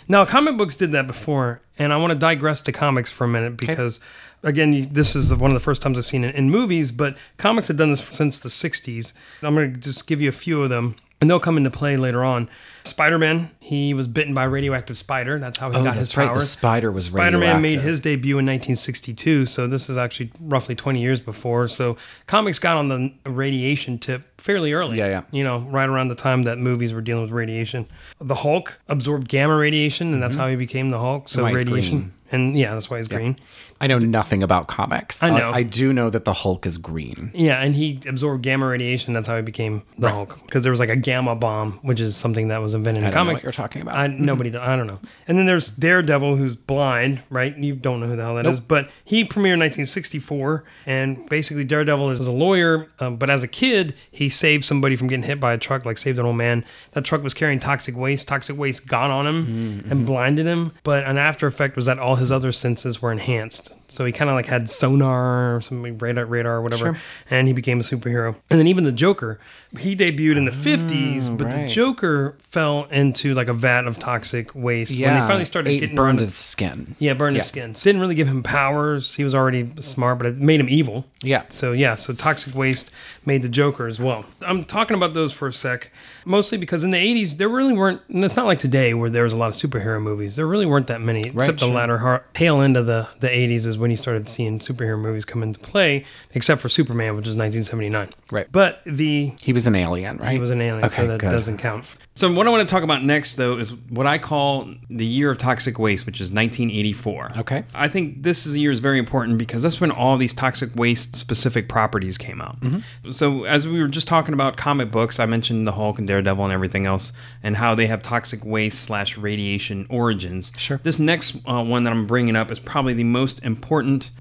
[0.09, 3.29] Now, comic books did that before, and I want to digress to comics for a
[3.29, 4.01] minute because,
[4.43, 7.69] again, this is one of the first times I've seen it in movies, but comics
[7.69, 9.13] have done this since the 60s.
[9.43, 11.97] I'm going to just give you a few of them, and they'll come into play
[11.97, 12.49] later on.
[12.85, 15.39] Spider Man, he was bitten by a radioactive spider.
[15.39, 16.33] That's how he Oh, got that's his right.
[16.33, 20.75] The spider was Spider Man made his debut in 1962, so this is actually roughly
[20.75, 21.69] 20 years before.
[21.69, 24.97] So comics got on the radiation tip fairly early.
[24.97, 25.23] Yeah, yeah.
[25.31, 27.87] You know, right around the time that movies were dealing with radiation.
[28.21, 31.29] The Hulk absorbed gamma radiation, and that's how he became the Hulk.
[31.29, 31.55] So Mm-hmm.
[31.55, 32.13] Radiation.
[32.33, 33.37] And yeah, that's why he's green.
[33.83, 35.23] I know nothing about comics.
[35.23, 35.51] I know.
[35.53, 37.31] I, do know that the Hulk is green.
[37.35, 39.15] Yeah, and he absorbed gamma radiation.
[39.15, 40.13] That's how he became the Right.
[40.15, 40.39] Hulk.
[40.45, 43.11] Because there was like a gamma bomb, which is something that was invented in I
[43.11, 43.39] don't know comics.
[43.41, 43.95] what you're talking about.
[43.97, 44.99] I, nobody, I don't know.
[45.27, 47.57] And then there's Daredevil, who's blind, right?
[47.57, 51.65] You don't know who the hell that is, but he premiered in 1964, and basically
[51.65, 55.41] Daredevil is a lawyer, um, but as a kid, he saved somebody from getting hit
[55.41, 56.65] by a truck, like saved an old man.
[56.93, 58.29] That truck was carrying toxic waste.
[58.29, 59.91] Toxic waste got on him Mm-hmm.
[59.93, 63.75] and blinded him, but an after effect was that all his other senses were enhanced.
[63.91, 66.97] So he kind of like had sonar or something, radar, radar or whatever, Sure.
[67.31, 68.35] and he became a superhero.
[68.49, 69.39] And then even the Joker,
[69.79, 71.69] he debuted in the 50s, but the Mm.
[71.69, 76.21] Joker fell into like a vat of toxic waste when he finally started getting burned
[76.21, 76.95] his skin.
[76.99, 77.43] Yeah, burned Yeah.
[77.43, 77.73] his skin.
[77.73, 79.15] Didn't really give him powers.
[79.17, 81.07] He was already smart, but it made him evil.
[81.23, 81.43] Yeah.
[81.49, 82.91] So yeah, so toxic waste
[83.27, 84.25] made the Joker as well.
[84.43, 85.91] I'm talking about those for a sec,
[86.25, 88.01] mostly because in the 80s there really weren't.
[88.09, 90.37] And it's not like today where there was a lot of superhero movies.
[90.37, 93.79] There really weren't that many, except the latter tail end of the the 80s is
[93.81, 98.11] when you started seeing superhero movies come into play, except for Superman, which was 1979.
[98.31, 98.47] Right.
[98.53, 100.33] But the He was an alien, right?
[100.33, 101.31] he was an alien, Okay, so that good.
[101.31, 101.85] doesn't count.
[102.15, 105.31] So what I want to talk about next, though, is what I call the year
[105.31, 107.33] of toxic waste, which is 1984.
[107.39, 107.65] Okay.
[107.75, 111.17] I think this is year is very important because that's when all these toxic waste
[111.17, 112.61] specific properties came out.
[112.61, 113.11] Mm-hmm.
[113.13, 116.45] So as we were just talking about comic books, I mentioned the Hulk and Daredevil
[116.45, 117.13] and everything else,
[117.43, 120.53] and how they have toxic waste slash radiation origins.
[120.59, 120.79] Sure.
[120.83, 123.70] This next uh, one that I'm bringing up is probably the most important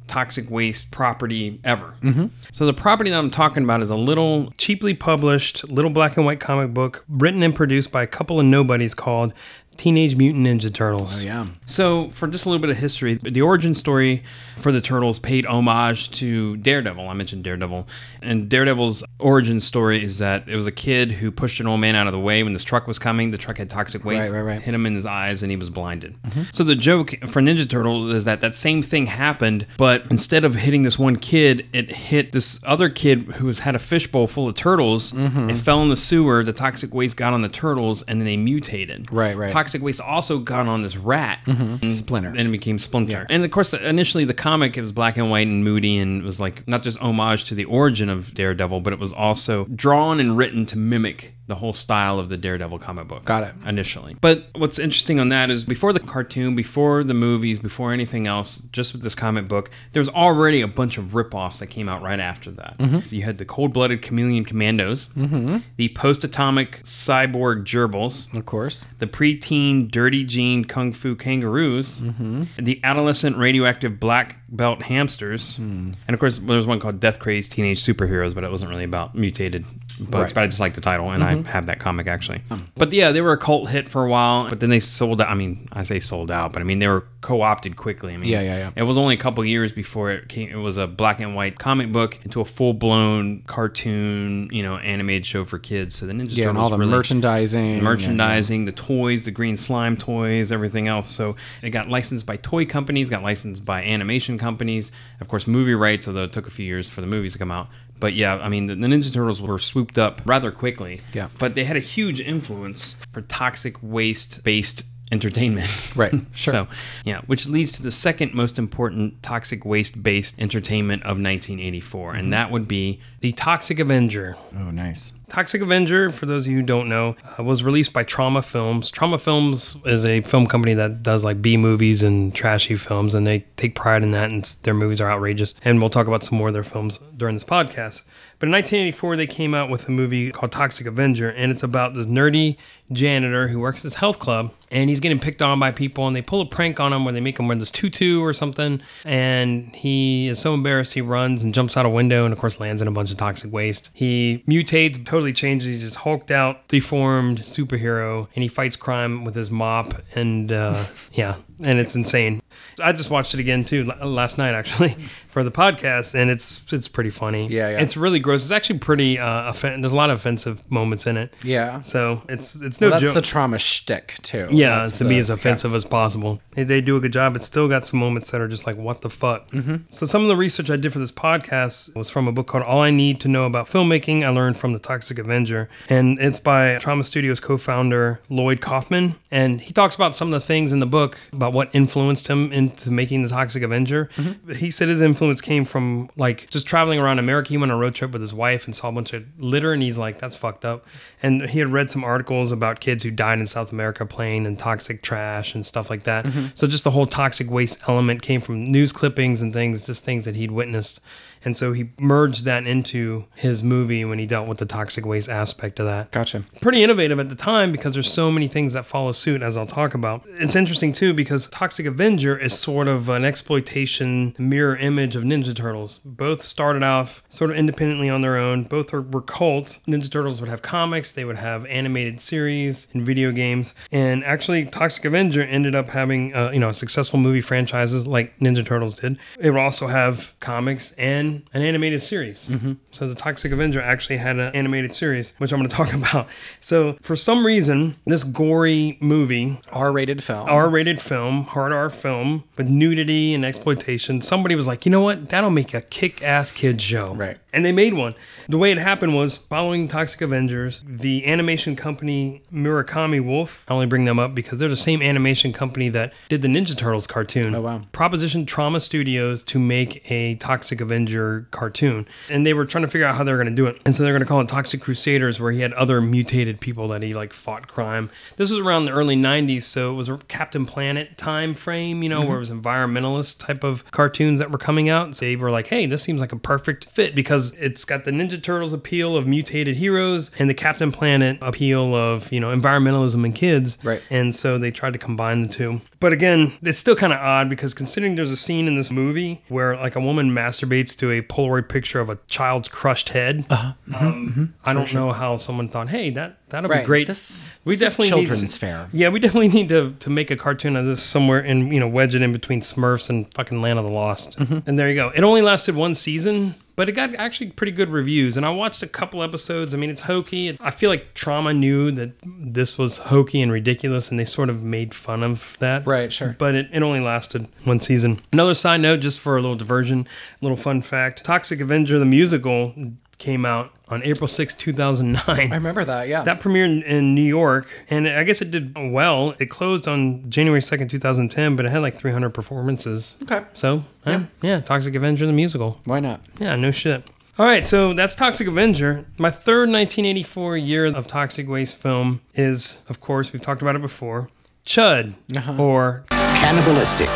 [0.08, 1.94] toxic waste property ever.
[2.02, 2.28] Mm-hmm.
[2.52, 6.26] So the property that I'm talking about is a little cheaply published, little black and
[6.26, 9.34] white comic book written and produced by a couple of nobodies called
[9.80, 11.16] Teenage Mutant Ninja Turtles.
[11.22, 11.48] Oh, yeah.
[11.66, 14.24] So, for just a little bit of history, the origin story
[14.58, 17.08] for the Turtles paid homage to Daredevil.
[17.08, 17.88] I mentioned Daredevil.
[18.22, 21.96] And Daredevil's origin story is that it was a kid who pushed an old man
[21.96, 23.32] out of the way when this truck was coming.
[23.32, 24.62] The truck had toxic waste, Right, right, right.
[24.62, 26.14] hit him in his eyes, and he was blinded.
[26.52, 30.56] So, the joke for Ninja Turtles is that that same thing happened, but instead of
[30.56, 34.50] hitting this one kid, it hit this other kid who was, had a fishbowl full
[34.50, 35.14] of turtles.
[35.14, 35.52] Mm-hmm.
[35.52, 36.44] It fell in the sewer.
[36.44, 39.10] The toxic waste got on the turtles, and then they mutated.
[39.10, 39.50] Right, right.
[39.50, 41.40] Toxic waste also got on this rat.
[41.46, 41.90] Mm-hmm.
[41.90, 42.30] Splinter.
[42.30, 43.26] And it became Splinter.
[43.30, 46.40] And of course, initially the comic it was black and white and moody, and was
[46.40, 50.38] like not just homage to the origin of Daredevil, but it was also drawn and
[50.38, 53.26] written to mimic the whole style of the Daredevil comic book.
[53.26, 53.54] Got it.
[53.66, 58.28] Initially, but what's interesting on that is before the cartoon, before the movies, before anything
[58.28, 61.90] else, just with this comic book, there was already a bunch of rip-offs that came
[61.90, 62.78] out right after that.
[62.78, 63.02] Mm-hmm.
[63.02, 65.58] So you had the cold-blooded chameleon commandos, mm-hmm.
[65.76, 68.86] the post-atomic cyborg gerbils, Of course.
[69.00, 72.44] the preteen dirty jean kung fu kangaroos, mm-hmm.
[72.58, 75.92] the adolescent radioactive black belt hamsters, hmm.
[76.08, 78.84] and of course there was one called Death Crazed Teenage Superheroes, but it wasn't really
[78.84, 79.66] about mutated
[80.00, 80.14] books.
[80.14, 80.34] Right.
[80.36, 81.44] But I just like the title, and I mm-hmm.
[81.44, 82.42] have that comic actually.
[82.50, 82.62] Oh.
[82.76, 85.30] But yeah, they were a cult hit for a while, but then they sold out.
[85.30, 88.14] I mean, I say sold out, but I mean they were co-opted quickly.
[88.14, 88.72] I mean, Yeah, yeah, yeah.
[88.76, 90.50] It was only a couple years before it came.
[90.50, 94.78] It was a black and white comic book into a full blown cartoon, you know,
[94.78, 95.96] animated show for kids.
[95.96, 97.74] So the Ninja Yeah, and all the really- merchandising.
[97.74, 101.10] and- merchandising, the toys, the green slime toys, everything else.
[101.10, 105.76] So it got licensed by toy companies, got licensed by animation companies, of course, movie
[105.76, 107.68] rights, although it took a few years for the movies to come out.
[108.00, 111.02] But yeah, I mean, the, the Ninja Turtles were swooped up rather quickly.
[111.14, 111.30] Yeah.
[111.38, 115.70] But they had a huge influence for toxic waste based entertainment.
[115.96, 116.52] Right, sure.
[116.54, 116.68] so,
[117.06, 122.20] yeah, which leads to the second most important toxic waste based entertainment of 1984, Mm-hmm.
[122.20, 124.38] and that would be the Toxic Avenger.
[124.58, 125.12] Oh, nice.
[125.28, 128.90] Toxic Avenger, for those of you who don't know, uh, was released by Troma Films.
[128.92, 133.28] Troma Films is a film company that does like B movies and trashy films, and
[133.28, 135.54] they take pride in that, and their movies are outrageous.
[135.64, 138.04] And we'll talk about some more of their films during this podcast.
[138.40, 141.94] But in 1984, they came out with a movie called Toxic Avenger, and it's about
[141.94, 142.56] this nerdy
[142.90, 146.16] janitor who works at this health club, and he's getting picked on by people, and
[146.16, 148.82] they pull a prank on him where they make him wear this tutu or something,
[149.04, 152.62] and he is so embarrassed he runs and jumps out a window, and of course
[152.62, 153.90] lands in a bunch of toxic waste.
[153.94, 155.68] He mutates, totally changes.
[155.68, 160.02] He's just hulked out, deformed superhero, and he fights crime with his mop.
[160.16, 162.42] And uh, yeah, and it's insane.
[162.82, 164.96] I just watched it again too last night actually
[165.30, 167.48] for the podcast, and it's it's pretty funny.
[167.48, 167.82] Yeah, yeah.
[167.82, 168.44] It's really gross.
[168.44, 169.20] It's actually pretty.
[169.20, 171.34] Uh, offen- there's a lot of offensive moments in it.
[171.44, 171.82] Yeah.
[171.82, 173.22] So it's it's no Well, that's joke.
[173.24, 174.48] the Troma shtick too.
[174.52, 176.40] Yeah, That's to be as offensive as possible.
[176.56, 177.36] They, they do a good job.
[177.36, 179.50] It's still got some moments that are just like, what the fuck?
[179.52, 179.84] Mhm.
[179.90, 182.64] So, some of the research I did for this podcast was from a book called
[182.64, 184.24] All I Need to Know About Filmmaking.
[184.24, 185.70] I learned from The Toxic Avenger.
[185.90, 189.16] And it's by Troma Studios co founder Lloyd Kaufman.
[189.32, 192.52] And he talks about some of the things in the book about what influenced him
[192.52, 194.10] into making The Toxic Avenger.
[194.56, 197.50] He said his influence came from like just traveling around America.
[197.50, 199.72] He went on a road trip with his wife and saw a bunch of litter.
[199.72, 200.84] And he's like, that's fucked up.
[201.22, 204.56] And he had read some articles about kids who died in South America playing in
[204.58, 206.26] toxic trash and stuff like that.
[206.26, 206.58] Mhm.
[206.58, 210.26] So just the whole toxic waste element came from news clippings and things, just things
[210.26, 211.02] that he'd witnessed.
[211.44, 215.30] And so he merged that into his movie when he dealt with the toxic waste
[215.30, 216.12] aspect of that.
[216.12, 216.44] Gotcha.
[216.62, 219.66] Pretty innovative at the time because there's so many things that follow suit, as I'll
[219.66, 220.24] talk about.
[220.28, 225.56] It's interesting too because Toxic Avenger is sort of an exploitation mirror image of Ninja
[225.56, 226.00] Turtles.
[226.00, 228.64] Both started off sort of independently on their own.
[228.64, 229.80] Both were, were cult.
[229.88, 233.74] Ninja Turtles would have comics, they would have animated series and video games.
[233.92, 238.66] And actually, Toxic Avenger ended up having uh, you know successful movie franchises like Ninja
[238.66, 239.18] Turtles did.
[239.40, 242.50] It would also have comics and an animated series.
[242.50, 242.74] Mm-hmm.
[242.92, 246.28] So the Toxic Avenger actually had an animated series, which I'm going to talk about.
[246.60, 252.68] So for some reason, this gory movie, R-rated film, R-rated film, hard R film with
[252.68, 257.14] nudity and exploitation, somebody was like, you know what, that'll make a kick-ass kids show.
[257.14, 257.38] Right.
[257.52, 258.14] And they made one.
[258.48, 263.86] The way it happened was following Toxic Avengers, the animation company Murakami Wolf, I only
[263.88, 267.56] bring them up because they're the same animation company that did the Ninja Turtles cartoon.
[267.56, 267.82] Oh, wow.
[267.92, 271.19] Proposition Troma Studios to make a Toxic Avenger
[271.52, 272.08] cartoon.
[272.30, 273.82] And they were trying to figure out how they were going to do it.
[273.86, 276.88] And so they're going to call it Toxic Crusaders, where he had other mutated people
[276.90, 278.10] that he like fought crime.
[278.38, 282.10] This was around the early 90s, so it was a Captain Planet time frame, you
[282.10, 282.56] know, where it mm-hmm.
[282.56, 285.16] was environmentalist type of cartoons that were coming out.
[285.16, 288.12] So they were like, hey, this seems like a perfect fit because it's got the
[288.12, 293.26] Ninja Turtles appeal of mutated heroes and the Captain Planet appeal of, you know, environmentalism
[293.26, 293.78] and kids.
[293.84, 294.02] Right.
[294.10, 295.82] And so they tried to combine the two.
[296.00, 299.42] But again, it's still kind of odd because considering there's a scene in this movie
[299.50, 303.46] where like a woman masturbates to a Polaroid picture of a child's crushed head.
[303.50, 303.74] Uh-huh.
[303.94, 305.02] Um, I don't sure.
[305.02, 306.84] know how someone thought, hey, that that'll Right.
[306.84, 307.08] be great.
[307.08, 308.88] This- we this is definitely need children's to- fare.
[308.94, 311.88] Yeah, we definitely need to to make a cartoon of this somewhere and you know
[311.88, 314.38] wedge it in between Smurfs and fucking Land of the Lost.
[314.40, 314.64] Mhm.
[314.68, 315.12] And there you go.
[315.14, 316.56] It only lasted one season.
[316.80, 319.74] But it got actually pretty good reviews, and I watched a couple episodes.
[319.74, 320.48] I mean, it's hokey.
[320.48, 324.50] It's, I feel like Troma knew that this was hokey and ridiculous, and they sort
[324.50, 325.86] of made fun of that.
[325.86, 326.38] Right, sure.
[326.40, 328.22] But it, it only lasted one season.
[328.32, 330.08] Another side note, just for a little diversion,
[330.42, 332.74] a little fun fact Toxic Avenger, the musical,
[333.18, 335.52] came out on April 6, 2009.
[335.52, 336.24] I remember that, yeah.
[336.24, 339.36] That premiered in New York, and I guess it did well.
[339.40, 343.18] It closed on January 2nd, 2010, but it had like 300 performances.
[343.24, 343.44] Okay.
[343.54, 345.80] So, yeah, yeah Toxic Avenger, the musical.
[345.86, 346.22] Why not?
[346.40, 347.04] Yeah, no shit.
[347.38, 349.06] All right, so that's Toxic Avenger.
[349.18, 353.82] My third 1984 year of Toxic Waste film is, of course, we've talked about it
[353.82, 354.30] before,
[354.66, 355.56] Chud, uh-huh.
[355.58, 357.10] or Cannibalistic,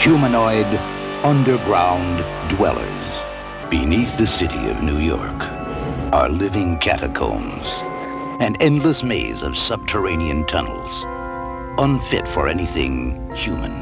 [0.00, 0.66] humanoid,
[1.24, 2.24] underground
[2.56, 3.24] dwellers.
[3.70, 5.67] Beneath the city of New York
[6.12, 7.82] are living catacombs,
[8.40, 11.04] an endless maze of subterranean tunnels,
[11.78, 13.72] unfit for anything human.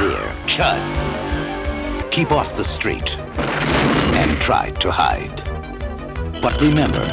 [0.00, 0.82] There, Chud.
[2.10, 5.42] Keep off the street and try to hide.
[6.42, 7.06] But remember,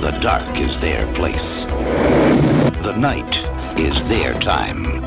[0.00, 1.66] the dark is their place.
[1.66, 3.44] The night
[3.78, 5.04] is their time.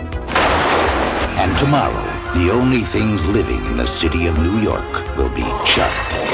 [1.38, 6.24] And tomorrow, the only things living in the city of New York will be Chud.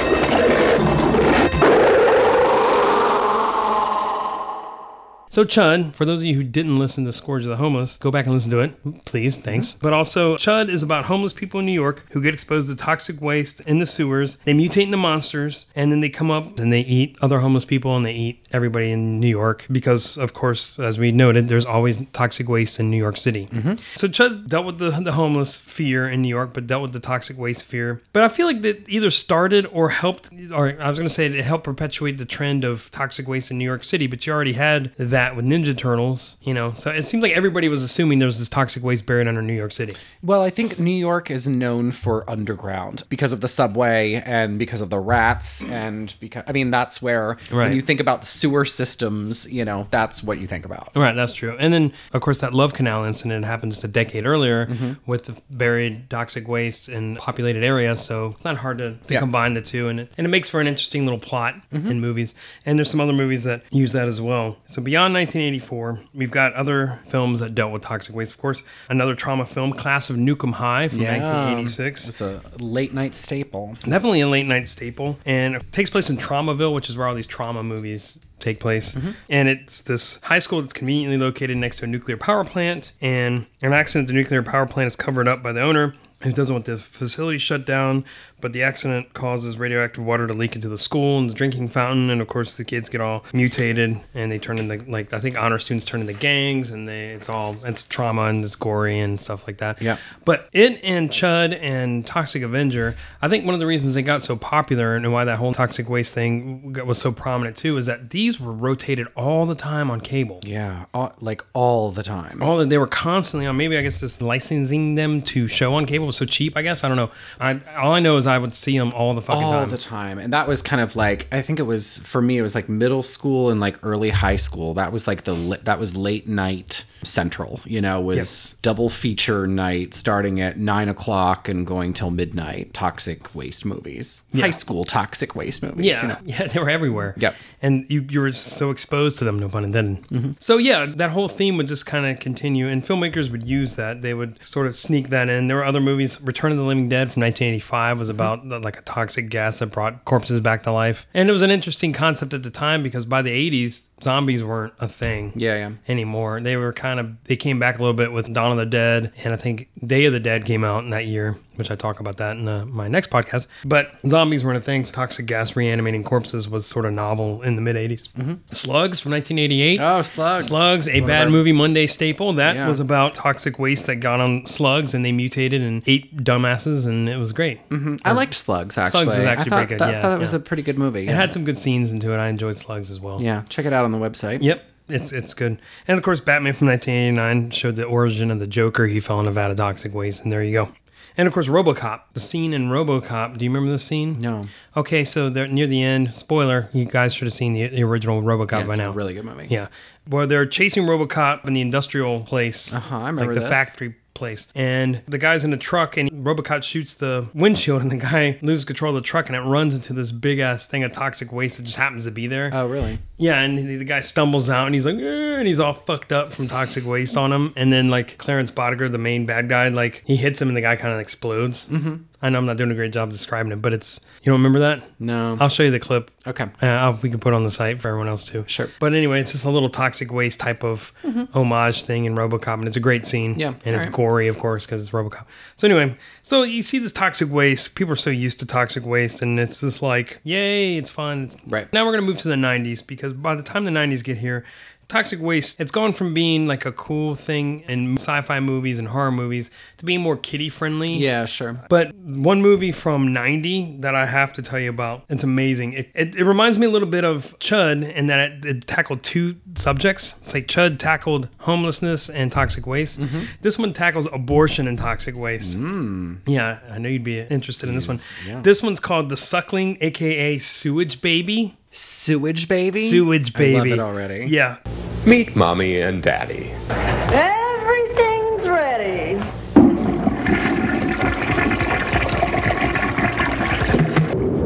[5.31, 8.11] So Chud, for those of you who didn't listen to Scourge of the Homeless, go
[8.11, 9.37] back and listen to it, please.
[9.37, 9.69] Thanks.
[9.69, 9.79] Mm-hmm.
[9.81, 13.21] But also, Chud is about homeless people in New York who get exposed to toxic
[13.21, 14.37] waste in the sewers.
[14.43, 17.95] They mutate into monsters, and then they come up and they eat other homeless people
[17.95, 22.01] and they eat everybody in New York because, of course, as we noted, there's always
[22.11, 23.47] toxic waste in New York City.
[23.53, 23.75] Mm-hmm.
[23.95, 26.99] So Chud dealt with the, the homeless fear in New York, but dealt with the
[26.99, 28.01] toxic waste fear.
[28.11, 31.27] But I feel like that either started or helped, or I was going to say
[31.27, 34.53] it helped perpetuate the trend of toxic waste in New York City, but you already
[34.53, 36.73] had that that with Ninja Turtles, you know.
[36.77, 39.53] So it seems like everybody was assuming there was this toxic waste buried under New
[39.53, 39.95] York City.
[40.23, 44.81] Well, I think New York is known for underground because of the subway and because
[44.81, 48.65] of the rats and because I mean that's where when you think about the sewer
[48.65, 50.89] systems, you know, that's what you think about.
[50.95, 51.55] Right, that's true.
[51.59, 54.97] And then, of course, that Love Canal incident happened just a decade earlier Mhm.
[55.05, 58.01] with the buried toxic waste in populated areas.
[58.01, 59.19] So it's not hard to, to Yeah.
[59.19, 59.87] combine the two.
[59.87, 61.91] And it, and it makes for an interesting little plot Mhm.
[61.91, 62.33] in movies.
[62.65, 64.57] And there's some other movies that use that as well.
[64.65, 68.33] So beyond 1984, we've got other films that dealt with toxic waste.
[68.33, 72.07] Of course, another Troma film, Class of Nuke 'Em High from 1986.
[72.07, 73.75] It's a late night staple.
[73.83, 75.19] Definitely a late night staple.
[75.25, 78.95] And it takes place in Tromaville, which is where all these Troma movies take place.
[78.95, 79.11] Mm-hmm.
[79.29, 82.93] And it's this high school that's conveniently located next to a nuclear power plant.
[83.01, 85.93] And an accident at the nuclear power plant is covered up by the owner
[86.23, 88.05] who doesn't want the facility shut down.
[88.39, 92.09] But the accident causes radioactive water to leak into the school and the drinking fountain.
[92.09, 95.37] And of course, the kids get all mutated and they turn into, like, I think
[95.37, 99.21] honor students turn into gangs and they, it's all, it's Troma and it's gory and
[99.21, 99.79] stuff like that.
[99.79, 99.97] Yeah.
[100.25, 104.23] But it and Chud and Toxic Avenger, I think one of the reasons they got
[104.23, 108.09] so popular and why that whole toxic waste thing was so prominent too is that
[108.09, 110.39] these were rotated all the time on cable.
[110.43, 112.41] Yeah, all, like all the time.
[112.41, 113.55] All that they were constantly on.
[113.55, 116.55] Maybe I guess just licensing them to show on cable was so cheap.
[116.55, 117.11] I guess I don't know.
[117.39, 119.53] I all I know is I would see them all the fucking time.
[119.53, 119.69] all time.
[119.71, 122.41] the time and that was kind of like i think it was for me it
[122.41, 125.95] was like middle school and like early high school that was like the that was
[125.95, 131.93] late night central you know was double feature night starting at nine o'clock and going
[131.93, 134.45] till midnight toxic waste movies Yeah.
[134.45, 136.17] high school toxic waste movies Yeah, you know?
[136.25, 137.13] yeah, they were everywhere.
[137.17, 137.35] Yep.
[137.61, 140.07] and you you were so exposed to them, no pun intended.
[140.09, 140.31] Mm-hmm.
[140.39, 144.01] So yeah, that whole theme would just kind of continue, and filmmakers would use that.
[144.01, 145.47] They would sort of sneak that in.
[145.47, 146.19] There were other movies.
[146.21, 148.49] Return of the Living Dead from 1985 was about mm-hmm.
[148.49, 151.51] the- like a toxic gas that brought corpses back to life, and it was an
[151.51, 155.33] interesting concept at the time because by the 80s, zombies weren't a thing.
[155.35, 155.71] Yeah, yeah.
[155.87, 158.65] Anymore, they were kind of they came back a little bit with Dawn of the
[158.65, 161.75] Dead, and I think Day of the Dead came out in that year, which I
[161.75, 163.47] talk about that in uh, my next podcast.
[163.65, 164.85] But zombies weren't a thing.
[164.85, 168.07] So toxic gas reanimating corpses was sort of novel in the mid 80s.
[168.55, 169.79] Slugs from 1988.
[169.79, 170.47] Oh, Slugs.
[170.47, 172.33] Slugs, It's a bad our- movie Monday staple.
[172.33, 172.67] That Yeah.
[172.67, 177.07] was about toxic waste that got on slugs and they mutated and ate dumbasses, and
[177.09, 177.59] it was great.
[177.69, 177.99] Mhm.
[178.05, 179.79] i liked slugs actually Slugs was I actually thought pretty good.
[179.79, 181.15] that, yeah, thought that was a pretty good movie It yeah.
[181.15, 182.17] had some good scenes into it.
[182.17, 183.21] I enjoyed Slugs as well.
[183.21, 184.65] yeah check it out on the website Yep.
[184.89, 185.57] It's it's good.
[185.87, 188.87] And of course Batman from 1989 showed the origin of the Joker.
[188.87, 190.69] He fell in a Nevada toxic waste and there you go.
[191.17, 193.37] And of course RoboCop, the scene in RoboCop.
[193.37, 194.19] Do you remember the scene?
[194.19, 194.47] No.
[194.75, 196.13] Okay, so they're near the end.
[196.13, 198.91] Spoiler, you guys should have seen the, the original RoboCop Yeah, by it's a now.
[198.91, 199.47] really good movie.
[199.49, 199.67] Yeah.
[200.07, 202.73] Well, they're chasing RoboCop in the industrial place.
[202.73, 203.49] Uh-huh, I remember like the this.
[203.49, 204.47] factory place.
[204.55, 208.65] And the guy's in a truck and RoboCop shoots the windshield and the guy loses
[208.65, 211.57] control of the truck and it runs into this big ass thing of toxic waste
[211.57, 212.49] that just happens to be there.
[212.53, 215.73] oh really Yeah, and the guy stumbles out and he's like, "Eh," and he's all
[215.73, 217.53] fucked up from toxic waste on him.
[217.55, 220.61] And then like Clarence Boddicker, the main bad guy, like he hits him and the
[220.61, 221.67] guy kind of explodes.
[221.67, 221.95] Mm-hmm.
[222.21, 224.59] I know I'm not doing a great job describing it, but it's you don't remember
[224.59, 224.83] that?
[224.99, 226.11] no I'll show you the clip.
[226.27, 228.43] okay Uh, we can put it on the site for everyone else too.
[228.47, 228.69] Sure.
[228.79, 230.93] But anyway, it's just a little toxic waste type of
[231.33, 233.39] homage thing in RoboCop, and it's a great scene.
[233.39, 233.91] Yeah, and it's alright.
[233.91, 235.25] gory, of course, because it's RoboCop.
[235.55, 237.75] So anyway, so you see this toxic waste.
[237.75, 241.31] People are so used to toxic waste, and it's just like, yay, it's fun.
[241.47, 241.71] Right.
[241.73, 244.43] Now we're gonna move to the '90s because by the time the '90s get here.
[244.91, 248.89] Toxic waste, it's gone from being like a cool thing in sci fi movies and
[248.89, 250.97] horror movies to being more kiddie friendly.
[250.97, 255.23] yeah sure But one movie from 90 that I have to tell you about, it's
[255.23, 255.73] amazing.
[255.73, 259.01] It, it, it reminds me a little bit of Chud in that it, it tackled
[259.01, 260.15] two subjects.
[260.19, 262.99] It's like Chud tackled homelessness and toxic waste.
[262.99, 263.21] Mm-hmm.
[263.41, 265.57] This one tackles abortion and toxic waste.
[265.57, 266.17] Mm.
[266.27, 268.01] Yeah, I know you'd be interested in this one.
[268.27, 268.41] yeah.
[268.41, 271.57] This one's called The Suckling, aka Sewage Baby.
[271.71, 273.55] Sewage baby Sewage Baby.
[273.55, 274.57] I love it already Yeah.
[275.05, 276.51] Meet Mommy and Daddy.
[276.69, 279.15] Everything's ready.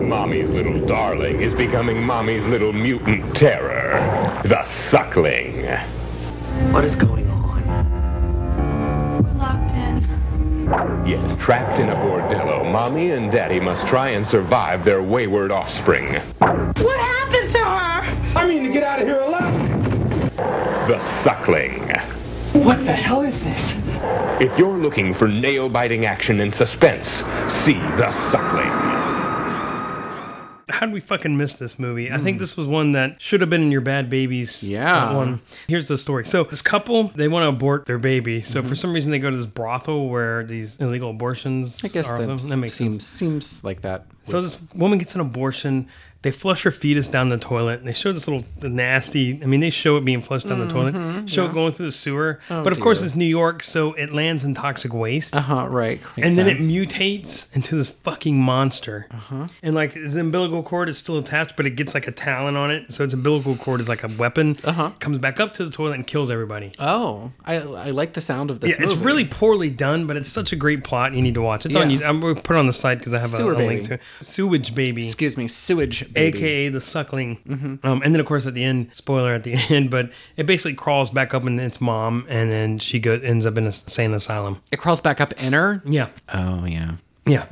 [0.02, 4.00] Mommy's little darling is becoming Mommy's little mutant terror,
[4.46, 5.66] the Suckling.
[6.72, 7.64] What is going on?
[9.24, 11.06] We're locked in.
[11.06, 16.22] Yes, trapped in a bordello, Mommy and Daddy must try and survive their wayward offspring.
[16.46, 18.38] What happened to her?
[18.38, 19.52] I mean to get out of here alive.
[20.88, 21.90] The Suckling.
[22.54, 23.74] What the hell is this?
[24.40, 28.70] If you're looking for nail-biting action and suspense, see The Suckling.
[30.70, 32.12] how did we fucking miss this movie?
[32.12, 32.42] I think hmm.
[32.42, 34.62] this was one that should have been in your Bad Babies.
[34.62, 35.14] Yeah.
[35.14, 35.42] one.
[35.68, 36.28] Here's the story.
[36.28, 38.44] So this couple, they want to abort their baby.
[38.44, 38.76] So for mm-hmm.
[38.76, 41.84] some reason, they go to this brothel where these illegal abortions.
[41.84, 42.24] I guess are.
[42.24, 43.08] that, that makes seems sense.
[43.08, 45.88] seems like that So this woman gets an abortion.
[46.26, 47.78] They flush her fetus down the toilet.
[47.82, 49.40] And they show this little nasty.
[49.44, 50.96] I mean, they show it being flushed down the toilet.
[50.96, 51.52] Mhm, Show yeah.
[51.52, 52.40] it going through the sewer.
[52.50, 55.36] Oh, but of course, it's New York, so it lands in toxic waste.
[55.36, 55.68] Uh huh.
[55.70, 56.02] Right.
[56.18, 59.06] Makes and then it mutates into this fucking monster.
[59.12, 59.48] Uh-huh.
[59.62, 62.72] And like the umbilical cord is still attached, but it gets like a talon on
[62.72, 62.92] it.
[62.92, 64.58] So its umbilical cord is like a weapon.
[64.64, 64.92] Uh huh.
[65.00, 66.72] Comes back up to the toilet and kills everybody.
[66.80, 68.80] Oh, I I like the sound of this.
[68.80, 71.14] yeah, it's really poorly done, but it's such a great plot.
[71.14, 71.68] You need to watch.
[71.68, 71.92] It's on.
[71.92, 72.00] Yeah.
[72.00, 72.06] you.
[72.06, 74.02] I'm gonna put it on the site because I have a, a link to it.
[74.22, 75.02] Sewage baby.
[75.06, 76.38] Excuse me, sewage baby.
[76.40, 77.38] AKA the suckling.
[77.48, 77.86] Mhm.
[77.86, 80.74] Um, and then of course at the end, spoiler at the end, but it basically
[80.74, 84.14] crawls back up in its mom, and then she go, ends up in a sane
[84.14, 84.62] asylum.
[84.72, 85.82] It crawls back up in her.
[85.86, 86.08] Yeah.
[86.34, 86.96] Oh yeah.
[87.28, 87.46] Yeah.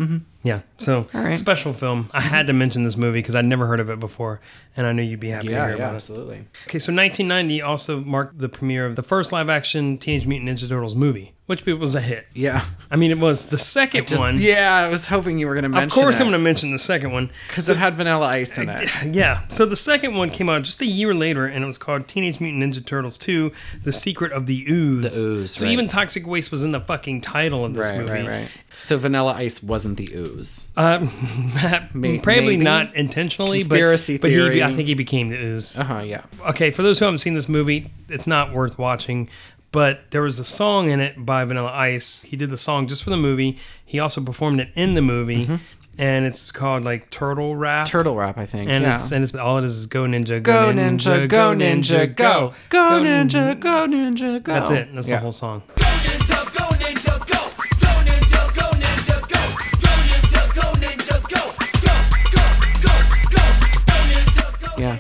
[0.44, 0.62] Yeah.
[0.78, 1.40] So All right.
[1.40, 2.10] special film.
[2.14, 4.42] I had to mention this movie because I'd never heard of it before,
[4.76, 6.38] and I knew you'd be happy to Yeah, hear yeah, about absolutely.
[6.40, 6.48] it.
[6.68, 10.96] Okay, so 1990 also marked the premiere of the first live-action Teenage Mutant Ninja Turtles
[10.96, 12.28] movie, which was a hit.
[12.34, 12.66] Yeah.
[12.92, 14.38] I mean, it was the second Just- one.
[14.42, 15.88] Yeah, I was hoping you were going to mention.
[15.88, 18.68] Of course, I'm going to mention the second one because it had Vanilla Ice in
[18.68, 18.90] it.
[19.14, 19.48] Yeah.
[19.48, 22.42] So the second one came out just a year later, and it was called Teenage
[22.42, 23.50] Mutant Ninja Turtles 2:
[23.84, 25.04] The Secret of the Ooze.
[25.14, 25.72] The Ooze, So right.
[25.72, 28.12] even Toxic Waste was in the fucking title of this Right, movie.
[28.12, 28.48] right, right.
[28.76, 30.33] So Vanilla Ice wasn't the ooze.
[30.76, 31.00] Uh,
[31.94, 32.58] May- probably maybe?
[32.64, 34.64] not intentionally, Conspiracy but, but he, theory.
[34.64, 35.78] I think he became the ooze.
[35.78, 36.00] Uh huh.
[36.00, 36.24] Yeah.
[36.48, 39.30] Okay, for those who haven't seen this movie, it's not worth watching.
[39.72, 42.22] But there was a song in it by Vanilla Ice.
[42.22, 43.58] He did the song just for the movie.
[43.84, 45.50] He also performed it in the movie,
[45.98, 47.88] and it's called like Turtle Rap.
[47.88, 47.92] Mm-hmm.
[47.92, 48.70] Turtle Rap, I think.
[48.70, 48.94] and yeah.
[48.96, 52.54] it's and it's all it is is Go Ninja, Go ninja, go ninja, go.
[52.70, 54.54] Go ninja, go ninja, go.
[54.54, 54.94] That's it.
[54.94, 55.64] That's the whole song.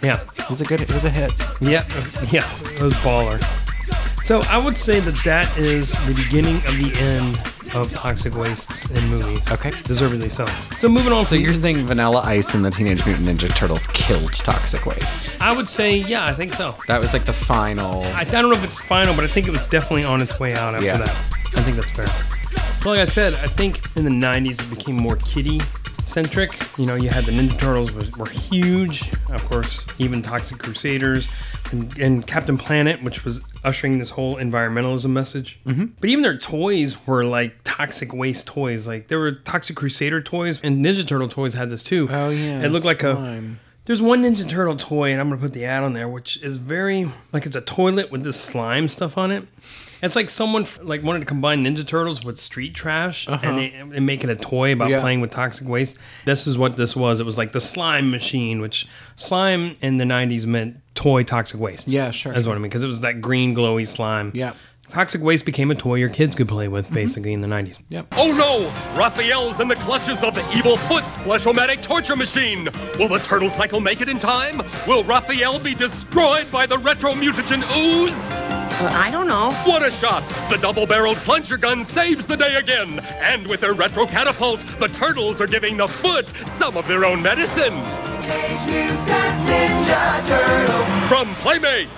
[0.04, 0.20] Yeah.
[0.38, 0.44] Yeah.
[0.44, 0.82] It was a good.
[0.82, 1.32] It was a hit.
[1.62, 1.86] Yeah,
[2.32, 2.44] yeah,
[2.76, 3.42] it was baller.
[4.24, 7.40] So I would say that that is the beginning of the end
[7.76, 9.50] of toxic wastes in movies.
[9.52, 9.72] Okay.
[9.84, 10.46] deservedly so.
[10.72, 11.24] So moving on.
[11.26, 15.30] So from- you're saying Vanilla Ice and the Teenage Mutant Ninja Turtles killed Toxic Waste?
[15.42, 16.76] I would say, yeah, I think so.
[16.88, 18.04] That was like the final.
[18.08, 20.40] I, I don't know if it's final, but I think it was definitely on its
[20.40, 20.98] way out after Yeah.
[20.98, 21.10] that.
[21.56, 22.08] I think that's fair.
[22.86, 25.60] Well, like I said, I think in the 90s it became more kiddie
[26.06, 26.52] centric.
[26.78, 29.12] You know, you had the Ninja Turtles was, were huge.
[29.30, 31.30] Of course, even Toxic Crusaders
[31.72, 35.60] and, and Captain Planet, which was ushering this whole environmentalism message.
[35.66, 35.86] Mm-hmm.
[36.00, 38.88] But even their toys were like toxic waste toys.
[38.88, 42.08] Like there were Toxic Crusader toys, and Ninja Turtle toys had this too.
[42.12, 42.64] Oh yeah.
[42.64, 43.44] It looked like a
[43.86, 46.58] there's one Ninja Turtle toy, and I'm gonna put the ad on there, which is
[46.58, 49.46] very like it's a toilet with this slime stuff on it.
[50.04, 53.40] It's like someone f- like wanted to combine Ninja Turtles with street trash Uh-huh.
[53.42, 55.00] and, they, and make it a toy about Yeah.
[55.02, 55.98] playing with toxic waste.
[56.26, 57.20] This is what this was.
[57.20, 58.86] It was like the slime machine, which
[59.16, 61.88] slime in the '90s meant toy toxic waste.
[61.88, 62.52] Yeah, sure, That's sure.
[62.52, 64.32] what I mean because it was that green glowy slime.
[64.36, 64.50] Yeah.
[64.50, 64.58] Mm-hmm.
[64.92, 67.80] Toxic waste became a toy your kids could play with, basically in the '90s.
[67.90, 68.08] Yep.
[68.12, 68.68] Oh no!
[68.96, 72.68] Raphael's in the clutches of the evil Foot Splashomatic torture machine!
[73.00, 74.62] Will the turtle cycle make it in time?
[74.86, 78.14] Will Raphael be destroyed by the retro mutagen ooze?
[78.74, 79.52] Uh, I don't know.
[79.66, 80.28] What a shot!
[80.50, 83.00] The double-barreled plunger gun saves the day again!
[83.22, 86.26] And with their retro catapult, the turtles are giving the foot
[86.58, 87.74] some of their own medicine!
[91.08, 91.92] From Playmates!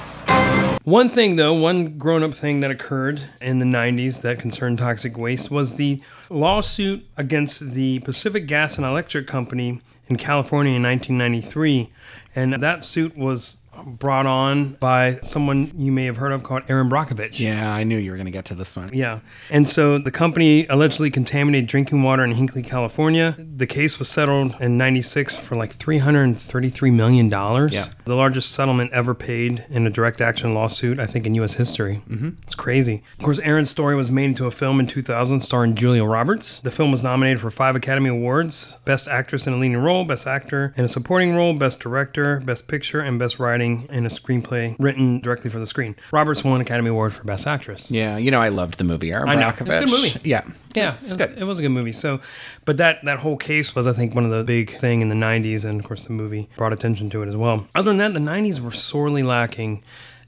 [0.84, 5.18] One thing, though, one grown up thing that occurred in the 90s that concerned toxic
[5.18, 11.90] waste was the lawsuit against the Pacific Gas and Electric Company in California in 1993.
[12.36, 13.56] And that suit was
[13.86, 17.40] brought on by someone you may have heard of called Erin Brockovich.
[17.40, 18.92] Yeah, I knew you were gonna get to this one.
[18.94, 19.20] Yeah.
[19.50, 23.36] And so the company allegedly contaminated drinking water in Hinkley, California.
[23.38, 27.30] The case was settled in 96 for like $333 million.
[27.30, 27.86] Yeah.
[28.06, 31.54] The largest settlement ever paid in a direct action lawsuit, I think, in U.S.
[31.54, 32.02] history.
[32.10, 32.30] Mm-hmm.
[32.44, 33.04] It's crazy.
[33.18, 36.60] Of course, Erin's story was made into a film in 2000 starring Julia Roberts.
[36.60, 40.28] The film was nominated for five Academy Awards Best Actress in a Leading Role, Best
[40.28, 44.76] Actor in a Supporting Role, Best Director, Best Picture, and Best Writing in a Screenplay
[44.80, 45.96] written directly for the screen.
[46.12, 47.92] Roberts won Academy Award for Best Actress.
[47.92, 49.50] Yeah, you know I loved the movie Erin I know.
[49.50, 50.20] It's a good movie.
[50.24, 50.44] Yeah.
[50.76, 51.38] Yeah, It's it's good.
[51.38, 51.92] It was a good movie.
[51.94, 52.20] So,
[52.66, 55.16] but that that whole case was, I think, one of the big thing in the
[55.16, 57.66] '90s, and of course, the movie brought attention to it as well.
[57.76, 59.84] Other than that, the '90s were sorely lacking.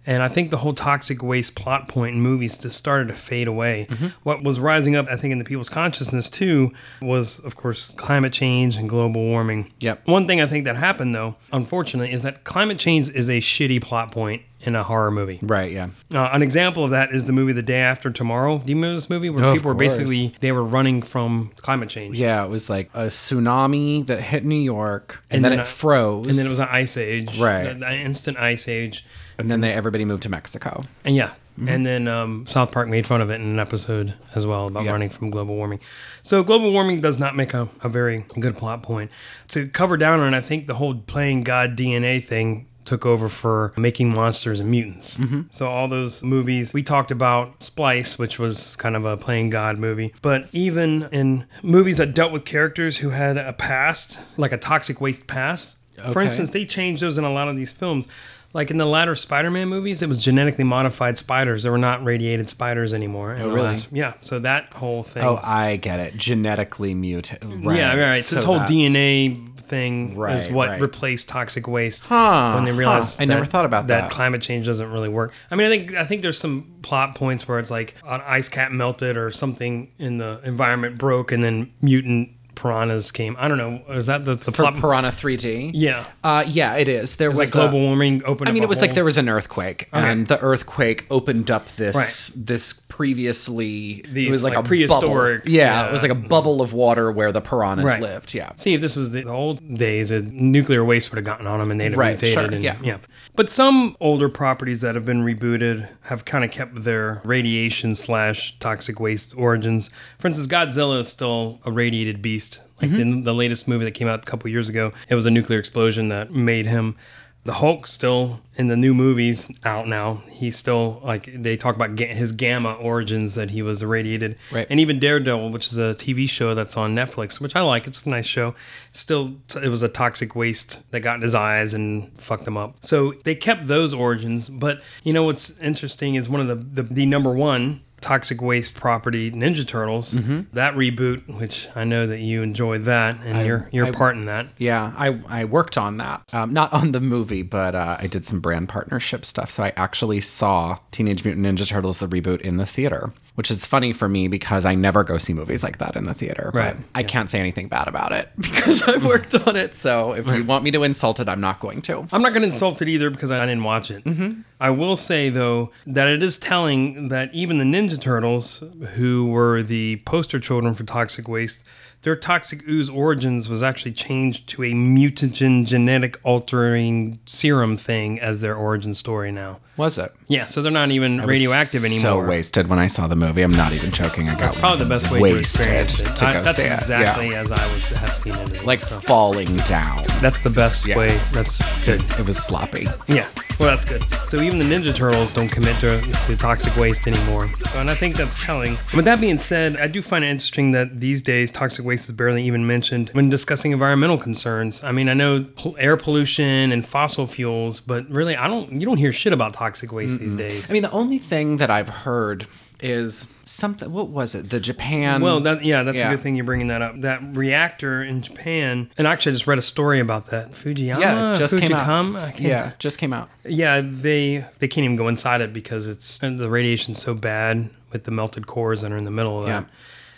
[0.07, 3.47] And I think the whole toxic waste plot point in movies just started to fade
[3.47, 3.87] away.
[4.23, 8.31] What was rising up, I think, in the people's consciousness too, was, of course, climate
[8.33, 9.71] change and global warming.
[9.81, 10.07] Yep.
[10.07, 13.81] One thing I think that happened, though, unfortunately, is that climate change is a shitty
[13.81, 15.37] plot point in a horror movie.
[15.43, 15.89] Right, yeah.
[16.11, 18.57] Uh, an example of that is the movie The Day After Tomorrow.
[18.59, 21.89] Do you remember this movie where Oh, people were basically they were running from climate
[21.89, 22.17] change?
[22.17, 25.65] Yeah, it was like a tsunami that hit New York, and, then, then it a-
[25.65, 27.67] froze, And then it was an ice age, Right.
[27.67, 29.05] An instant ice age,
[29.37, 30.83] and then they everybody moved to Mexico.
[31.05, 31.69] and yeah, Mhm.
[31.69, 34.85] And then um, South Park made fun of it in an episode as well about
[34.85, 34.91] Yeah.
[34.91, 35.79] running from global warming.
[36.21, 39.09] So global warming does not make a, a very good plot point.
[39.49, 43.73] To cover down on, I think the whole playing God DNA thing took over for
[43.75, 45.17] making monsters and mutants.
[45.17, 45.45] Mhm.
[45.49, 49.79] So all those movies we talked about Splice, which was kind of a playing God
[49.79, 54.57] movie, but even in movies that dealt with characters who had a past, like a
[54.57, 55.73] toxic waste past.
[56.13, 58.07] For instance, they changed those in a lot of these films.
[58.53, 61.63] Like in the latter Spider-Man movies, it was genetically modified spiders.
[61.63, 63.37] They were not radiated spiders anymore.
[63.39, 63.61] Oh, really?
[63.67, 64.13] last- yeah.
[64.21, 65.23] So that whole thing.
[65.23, 66.17] Oh, I get it.
[66.17, 67.65] Genetically mutated.
[67.65, 67.77] Right.
[67.77, 68.17] Yeah, right.
[68.23, 70.81] So this whole that's- DNA thing right, is what right.
[70.81, 72.05] replaced toxic waste.
[72.05, 72.77] Huh, when they huh.
[72.77, 74.09] realized I never thought about that.
[74.09, 75.33] climate change doesn't really work.
[75.51, 78.49] I mean, I think I think there's some plot points where it's like an ice
[78.49, 83.35] cap melted or something in the environment broke, and then mutant piranhas came.
[83.39, 83.81] I don't know.
[83.89, 84.75] Is that the, the For plot?
[84.75, 85.71] Piranha 3D?
[85.73, 86.05] Yeah.
[86.23, 87.15] Uh, yeah, it is.
[87.15, 89.17] There was like global a- warming opened I mean, it a was like there was
[89.17, 90.09] an earthquake, Okay.
[90.11, 92.45] and the earthquake opened up this Right.
[92.45, 94.03] this previously.
[94.13, 95.51] it was like, like, a prehistoric- Bubble.
[95.51, 95.89] Yeah, yeah.
[95.89, 98.01] it was like a bubble of water where the piranhas Right.
[98.01, 98.33] lived.
[98.33, 98.51] Yeah.
[98.55, 101.71] See, if this was the old days, uh, nuclear waste would have gotten on them
[101.71, 102.33] and they'd have Right, mutated.
[102.33, 102.97] sure, and, yeah.
[103.35, 108.57] But some older properties that have been rebooted have kind of kept their radiation slash
[108.59, 109.89] toxic waste origins.
[110.19, 112.46] For instance, Godzilla is still a radiated beast.
[112.81, 112.99] Like Mhm.
[112.99, 115.59] in the latest movie that came out a couple years ago, it was a nuclear
[115.59, 116.95] explosion that made him.
[117.43, 120.21] The Hulk still in the new movies out now.
[120.29, 124.35] He's still like they talk about ga- his gamma origins that he was irradiated.
[124.51, 124.67] Right.
[124.69, 127.87] And even Daredevil, which is a TV show that's on Netflix, which I like.
[127.87, 128.53] It's a nice show.
[128.91, 132.75] Still, it was a toxic waste that got in his eyes and fucked him up.
[132.81, 134.49] So they kept those origins.
[134.49, 138.75] But you know what's interesting is one of the the, the number one toxic waste
[138.75, 140.13] property Ninja Turtles.
[140.13, 140.45] Mhm.
[140.53, 144.15] That reboot, which I know that you enjoyed that, and I- you're you're I- part
[144.15, 144.47] in that.
[144.57, 146.21] Yeah, I, I worked on that.
[146.33, 149.51] Um, not on the movie, but uh, I did some brand partnership stuff.
[149.51, 153.67] So I actually saw Teenage Mutant Ninja Turtles, the reboot, in the theater, which is
[153.67, 156.49] funny for me because I never go see movies like that in the theater.
[156.55, 159.75] Right, But I can't say anything bad about it because I worked on it.
[159.75, 162.07] So if you want me to insult it, I'm not going to.
[162.11, 164.03] I'm not going to insult it either because I didn't watch it.
[164.05, 164.41] Mm-hmm.
[164.59, 168.63] I will say though that it is telling that even the Ninja Turtles,
[168.95, 171.63] who were the poster children for toxic waste,
[172.01, 178.41] their toxic ooze origins was actually changed to a mutagen genetic altering serum thing as
[178.41, 179.59] their origin story now.
[179.77, 180.11] Was it?
[180.27, 182.01] Yeah, so they're not even I was radioactive anymore.
[182.01, 183.43] So wasted when I saw the movie.
[183.43, 184.27] I'm not even joking.
[184.27, 186.15] I got Probably the best way wasted to experience it.
[186.17, 186.71] to I- go that's see it.
[186.73, 187.41] exactly Yeah.
[187.41, 188.51] as I would have seen it.
[188.53, 188.99] as Like well.
[189.01, 190.03] falling down.
[190.21, 190.97] That's the best Yeah.
[190.97, 191.19] way.
[191.31, 192.01] That's good.
[192.19, 192.87] It was sloppy.
[193.07, 193.27] Yeah,
[193.59, 194.03] well, that's good.
[194.27, 197.49] So even the Ninja Turtles don't commit to, to toxic waste anymore.
[197.71, 198.77] So, and I think that's telling.
[198.95, 202.11] With that being said, I do find it interesting that these days toxic waste is
[202.13, 204.83] barely even mentioned when discussing environmental concerns.
[204.83, 208.71] I mean, I know pol- air pollution and fossil fuels, but really, I don't.
[208.79, 210.37] You don't hear shit about toxic waste these Mm-mm.
[210.49, 210.69] days.
[210.69, 212.47] I mean, the only thing that I've heard
[212.79, 213.91] is something.
[213.91, 214.49] What was it?
[214.49, 215.21] The Japan.
[215.21, 216.09] well, that yeah, that's Yeah.
[216.09, 217.01] a good thing you're bringing that up.
[217.01, 220.51] That reactor in Japan, and actually, I just read a story about that.
[220.51, 221.87] Fujiyama, Yeah, it just came out.
[221.87, 222.19] Fujikama?
[222.19, 223.29] I can't- Yeah, just came out.
[223.45, 227.69] Yeah, they they can't even go inside it because it's and the radiation's so bad
[227.91, 229.61] with the melted cores that are in the middle of Yeah.
[229.61, 229.69] that.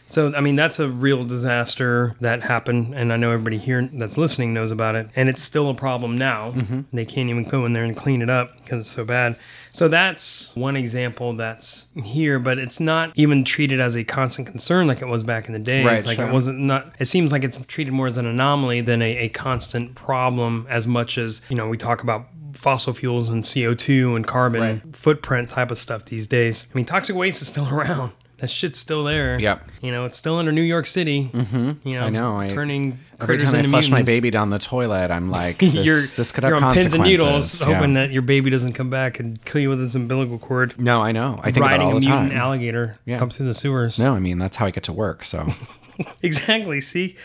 [0.10, 4.18] So I mean that's a real disaster that happened, and I know everybody here that's
[4.18, 6.52] listening knows about it, and it's still a problem now.
[6.52, 6.86] Mhm.
[6.92, 9.36] They can't even go in there and clean it up because it's so bad.
[9.72, 14.88] So that's one example that's here, but it's not even treated as a constant concern
[14.88, 15.84] like it was back in the day.
[15.86, 16.28] Right, like sure.
[16.28, 16.92] it wasn't not.
[16.98, 20.88] It seems like it's treated more as an anomaly than a, a constant problem, as
[20.88, 24.82] much as you know we talk about fossil fuels and CO two and carbon Right.
[24.96, 26.66] footprint type of stuff these days.
[26.74, 28.12] I mean, toxic waste is still around.
[28.40, 29.38] That shit's still there.
[29.40, 29.70] Yep.
[29.82, 31.30] You know, it's still under New York City.
[31.34, 31.88] Mm-hmm.
[31.88, 32.38] You know, I know.
[32.38, 36.00] I, turning every time I flush my baby down the toilet, I'm like, this, you're,
[36.00, 37.74] this could have you're on pins and needles, Yeah.
[37.76, 40.80] hoping that your baby doesn't come back and kill you with his umbilical cord.
[40.80, 41.40] No, I know.
[41.42, 42.38] I think about riding all a the mutant time.
[42.40, 43.22] alligator Yeah.
[43.22, 44.00] up through the sewers.
[44.00, 45.26] No, I mean that's how I get to work.
[45.26, 45.48] So
[46.22, 46.82] exactly.
[46.82, 47.18] See,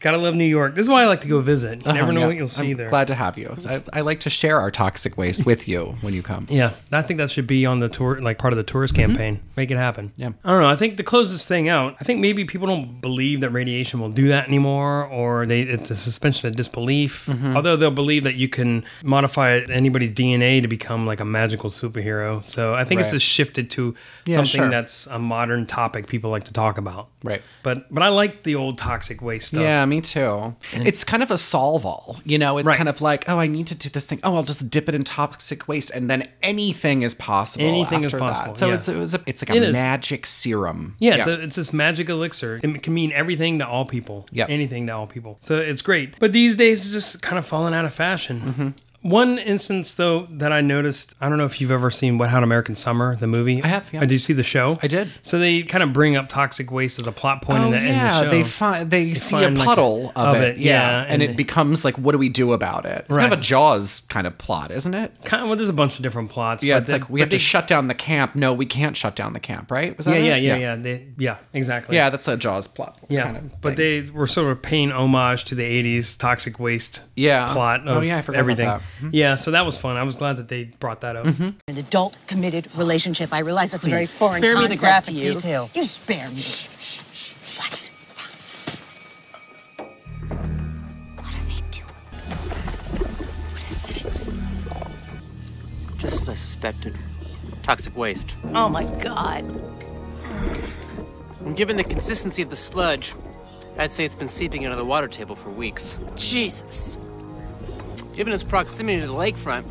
[0.00, 0.74] gotta love New York.
[0.74, 1.84] This is why I like to go visit.
[1.86, 2.26] You never Uh-huh, know yeah.
[2.26, 2.88] what you'll see I'm there.
[2.88, 3.56] Glad to have you.
[3.68, 6.46] I, I like to share our toxic waste with you when you come.
[6.50, 9.40] Yeah, I think that should be on the tour, like part of the tourist campaign.
[9.56, 10.12] Make it happen.
[10.16, 10.30] Yeah.
[10.44, 10.68] I don't know.
[10.68, 13.98] I think to close this thing out, I think maybe people don't believe that radiation
[14.00, 17.26] will do that anymore, or they it's a suspension of disbelief.
[17.26, 17.56] Mhm.
[17.56, 22.44] Although they'll believe that you can modify anybody's DNA to become like a magical superhero.
[22.44, 23.94] So I think it's just shifted to
[24.26, 24.70] Yeah, something sure.
[24.70, 27.08] that's a modern topic people like to talk about.
[27.24, 27.42] Right.
[27.62, 29.62] But but I like the old toxic waste stuff.
[29.62, 30.54] Yeah, me too.
[30.72, 32.16] It's kind of a solve all.
[32.24, 32.76] You know, it's Right.
[32.76, 34.20] kind of like, oh, I need to do this thing.
[34.22, 37.64] Oh, I'll just dip it in toxic waste, and then anything is possible.
[37.64, 38.58] Anything is possible, That.
[38.58, 38.74] So yeah.
[38.74, 39.72] it's it's a, it's like It a is.
[39.72, 40.96] magic serum.
[40.98, 42.60] Yeah, It's, a, it's this magic elixir.
[42.62, 44.26] It can mean everything to all people.
[44.32, 44.50] Yep.
[44.50, 45.38] Anything to all people.
[45.40, 46.18] So it's great.
[46.18, 48.40] But these days, it's just kind of fallen out of fashion.
[48.40, 48.68] Mm-hmm.
[49.08, 52.42] One instance, though, that I noticed, I don't know if you've ever seen Wet Hot
[52.42, 53.62] American Summer, the movie.
[53.62, 53.98] I have, yeah.
[54.00, 54.78] Uh, did you see the show?
[54.82, 55.10] I did.
[55.22, 57.78] So they kind of bring up toxic waste as a plot point oh in, the,
[57.80, 58.30] yeah, in the show.
[58.30, 61.22] they find they, see a find, like, puddle of, of it, it, yeah, yeah, and,
[61.22, 63.06] and it becomes like, what do we do about it?
[63.08, 65.12] It's kind of a Jaws kind of plot, isn't it?
[65.24, 66.62] Kind of, well, there's a bunch of different plots.
[66.62, 68.34] Yeah, but it's they- like we have to shut down the camp.
[68.34, 69.96] No, we can't shut down the camp, right?
[69.96, 70.42] Was that Yeah, it?
[70.42, 71.96] yeah, yeah, yeah, They, yeah, exactly.
[71.96, 72.98] Yeah, that's a Jaws plot.
[73.08, 77.00] Yeah, kind of but they were sort of paying homage to the '80s toxic waste
[77.16, 77.52] Yeah.
[77.52, 78.66] plot Oh, yeah, I forgot about everything.
[78.66, 78.82] that.
[79.00, 79.10] Mhm.
[79.12, 79.96] Yeah, so that was fun.
[79.96, 81.24] I was glad that they brought that up.
[81.26, 81.50] Mm-hmm.
[81.68, 83.32] An adult committed relationship.
[83.32, 85.32] I realize that's a very Please, foreign spare me the concept graphic to you.
[85.34, 85.76] details.
[85.76, 86.42] You spare me.
[87.58, 87.90] What?
[91.16, 91.94] What are they doing?
[93.52, 94.02] What is it?
[95.98, 96.94] Just I suspected
[97.62, 98.34] toxic waste.
[98.54, 99.44] Oh my god.
[101.44, 103.14] And given the consistency of the sludge,
[103.78, 105.98] I'd say it's been seeping into the water table for weeks.
[106.16, 106.98] Jesus.
[108.18, 109.62] Given its proximity to the lakefront,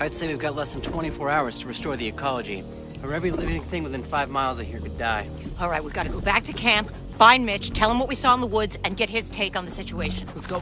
[0.00, 2.64] I'd say we've got less than 24 hours to restore the ecology,
[3.04, 5.28] or every living thing within five miles of here could die.
[5.60, 8.16] All right, we've got to go back to camp, find Mitch, tell him what we
[8.16, 10.26] saw in the woods, and get his take on the situation.
[10.34, 10.60] Let's go.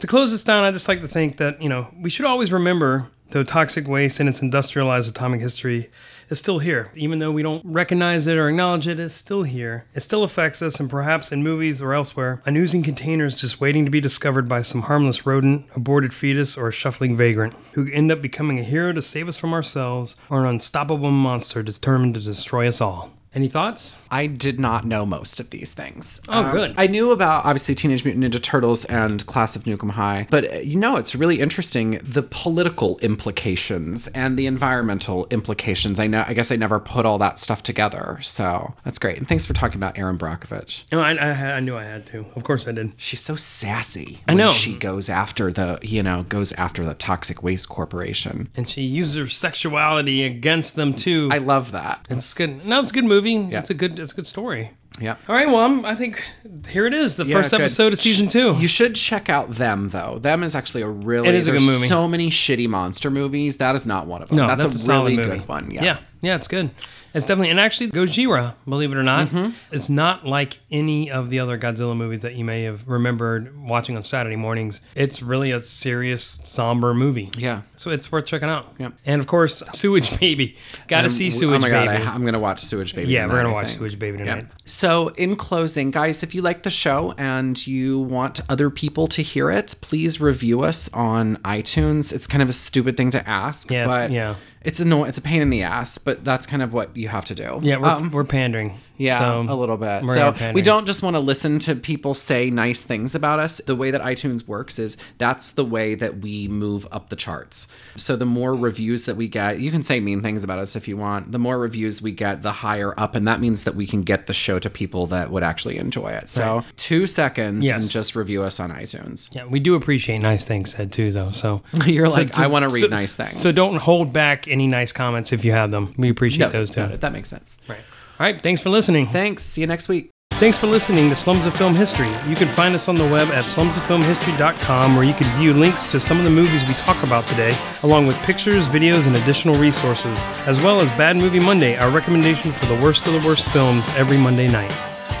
[0.00, 2.52] To close this down, I'd just like to think that, you know, we should always
[2.52, 5.90] remember though toxic waste and its industrialized atomic history
[6.32, 6.90] is still here.
[6.96, 9.84] Even though we don't recognize it or acknowledge it, it's still here.
[9.94, 13.60] It still affects us, and perhaps in movies or elsewhere, an oozing container is just
[13.60, 17.90] waiting to be discovered by some harmless rodent, aborted fetus, or a shuffling vagrant who
[17.92, 22.14] end up becoming a hero to save us from ourselves or an unstoppable monster determined
[22.14, 23.10] to destroy us all.
[23.34, 23.96] Any thoughts?
[24.10, 26.20] I did not know most of these things.
[26.28, 26.74] Oh, Um, good.
[26.76, 30.52] I knew about obviously Teenage Mutant Ninja Turtles and Class of Nuke 'Em High, but
[30.52, 35.98] uh, you know, it's really interesting the political implications and the environmental implications.
[35.98, 39.16] I know, I guess I never put all that stuff together, so that's great.
[39.16, 40.82] And thanks for talking about Erin Brockovich.
[40.92, 42.26] No, I, I, I knew I had to.
[42.36, 42.92] Of course I did.
[42.98, 44.20] She's so sassy.
[44.28, 44.50] I know.
[44.50, 48.50] she goes after the, you know, goes after the Toxic Waste Corporation.
[48.56, 51.30] And she uses her sexuality against them too.
[51.32, 52.06] I love that.
[52.10, 52.66] It's good.
[52.66, 53.21] No, it's a good movie.
[53.26, 53.98] It's a good.
[53.98, 54.70] It's a good story.
[55.00, 55.16] Yeah.
[55.28, 55.46] All right.
[55.48, 56.22] Well, I'm, I think
[56.68, 57.60] here it is, the Yeah, first good.
[57.62, 58.54] episode of season two.
[58.58, 60.18] You should check out them though.
[60.18, 61.86] Them is actually a really It is a good movie.
[61.86, 63.56] So many shitty monster movies.
[63.56, 64.36] That is not one of them.
[64.38, 65.38] no, that's, that's, a, solid really movie.
[65.38, 65.70] good one.
[65.70, 65.98] yeah, Yeah.
[66.20, 66.70] yeah, it's good.
[67.14, 69.50] It's definitely and actually Gojira, believe it or not, Mm-hmm.
[69.70, 73.96] it's not like any of the other Godzilla movies that you may have remembered watching
[73.96, 74.80] on Saturday mornings.
[74.94, 77.30] It's really a serious, somber movie.
[77.36, 77.62] Yeah.
[77.76, 78.74] so it's worth checking out.
[78.78, 78.90] Yeah.
[79.04, 80.56] and of course, Sewage Baby.
[80.88, 82.02] Got to see Sewage oh my God, Baby.
[82.04, 83.12] I, am gonna watch Sewage Baby.
[83.12, 83.70] Yeah, we're gonna watch.
[83.76, 84.46] Sewage Baby tonight.
[84.64, 89.22] So, in closing, guys, if you like the show and you want other people to
[89.22, 92.12] hear it, please review us on iTunes.
[92.12, 94.36] It's kind of a stupid thing to ask, Yeah, but yeah.
[94.64, 95.08] It's annoying.
[95.08, 97.60] It's a pain in the ass, but that's kind of what you have to do.
[97.62, 98.78] Yeah, we're, Um, we're pandering.
[98.98, 100.02] Yeah, so a little bit.
[100.04, 100.54] we're So pandering.
[100.54, 103.60] we don't just want to listen to people say nice things about us.
[103.66, 107.68] The way that iTunes works is that's the way that we move up the charts.
[107.96, 110.86] So the more reviews that we get, you can say mean things about us if
[110.86, 111.32] you want.
[111.32, 114.26] The more reviews we get, the higher up, and that means that we can get
[114.26, 116.28] the show to people that would actually enjoy it.
[116.28, 116.64] So Right.
[116.76, 117.80] two seconds Yes.
[117.82, 119.28] and just review us on iTunes.
[119.34, 121.30] Yeah, we do appreciate nice things said too, though.
[121.30, 123.32] So You're so like, I wanna read so- nice things.
[123.36, 125.94] So don't hold back any nice comments if you have them.
[125.96, 126.86] We appreciate No, those too.
[126.86, 127.56] That makes sense.
[127.68, 127.78] Right.
[128.22, 128.40] All right.
[128.40, 129.08] Thanks for listening.
[129.08, 129.42] Thanks.
[129.42, 130.08] See you next week.
[130.34, 132.06] Thanks for listening to Slums of Film History.
[132.28, 135.98] You can find us on the web at slumsoffilmhistory.com where you can view links to
[135.98, 140.16] some of the movies we talk about today, along with pictures, videos, and additional resources,
[140.46, 143.84] as well as Bad Movie Monday, our recommendation for the worst of the worst films
[143.96, 144.70] every Monday night.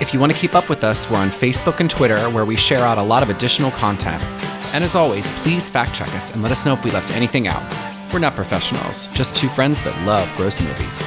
[0.00, 2.54] If you want to keep up with us, we're on Facebook and Twitter where we
[2.54, 4.22] share out a lot of additional content.
[4.74, 7.48] And as always, please fact check us and let us know if we left anything
[7.48, 7.64] out.
[8.12, 11.02] We're not professionals, just two friends that love gross movies.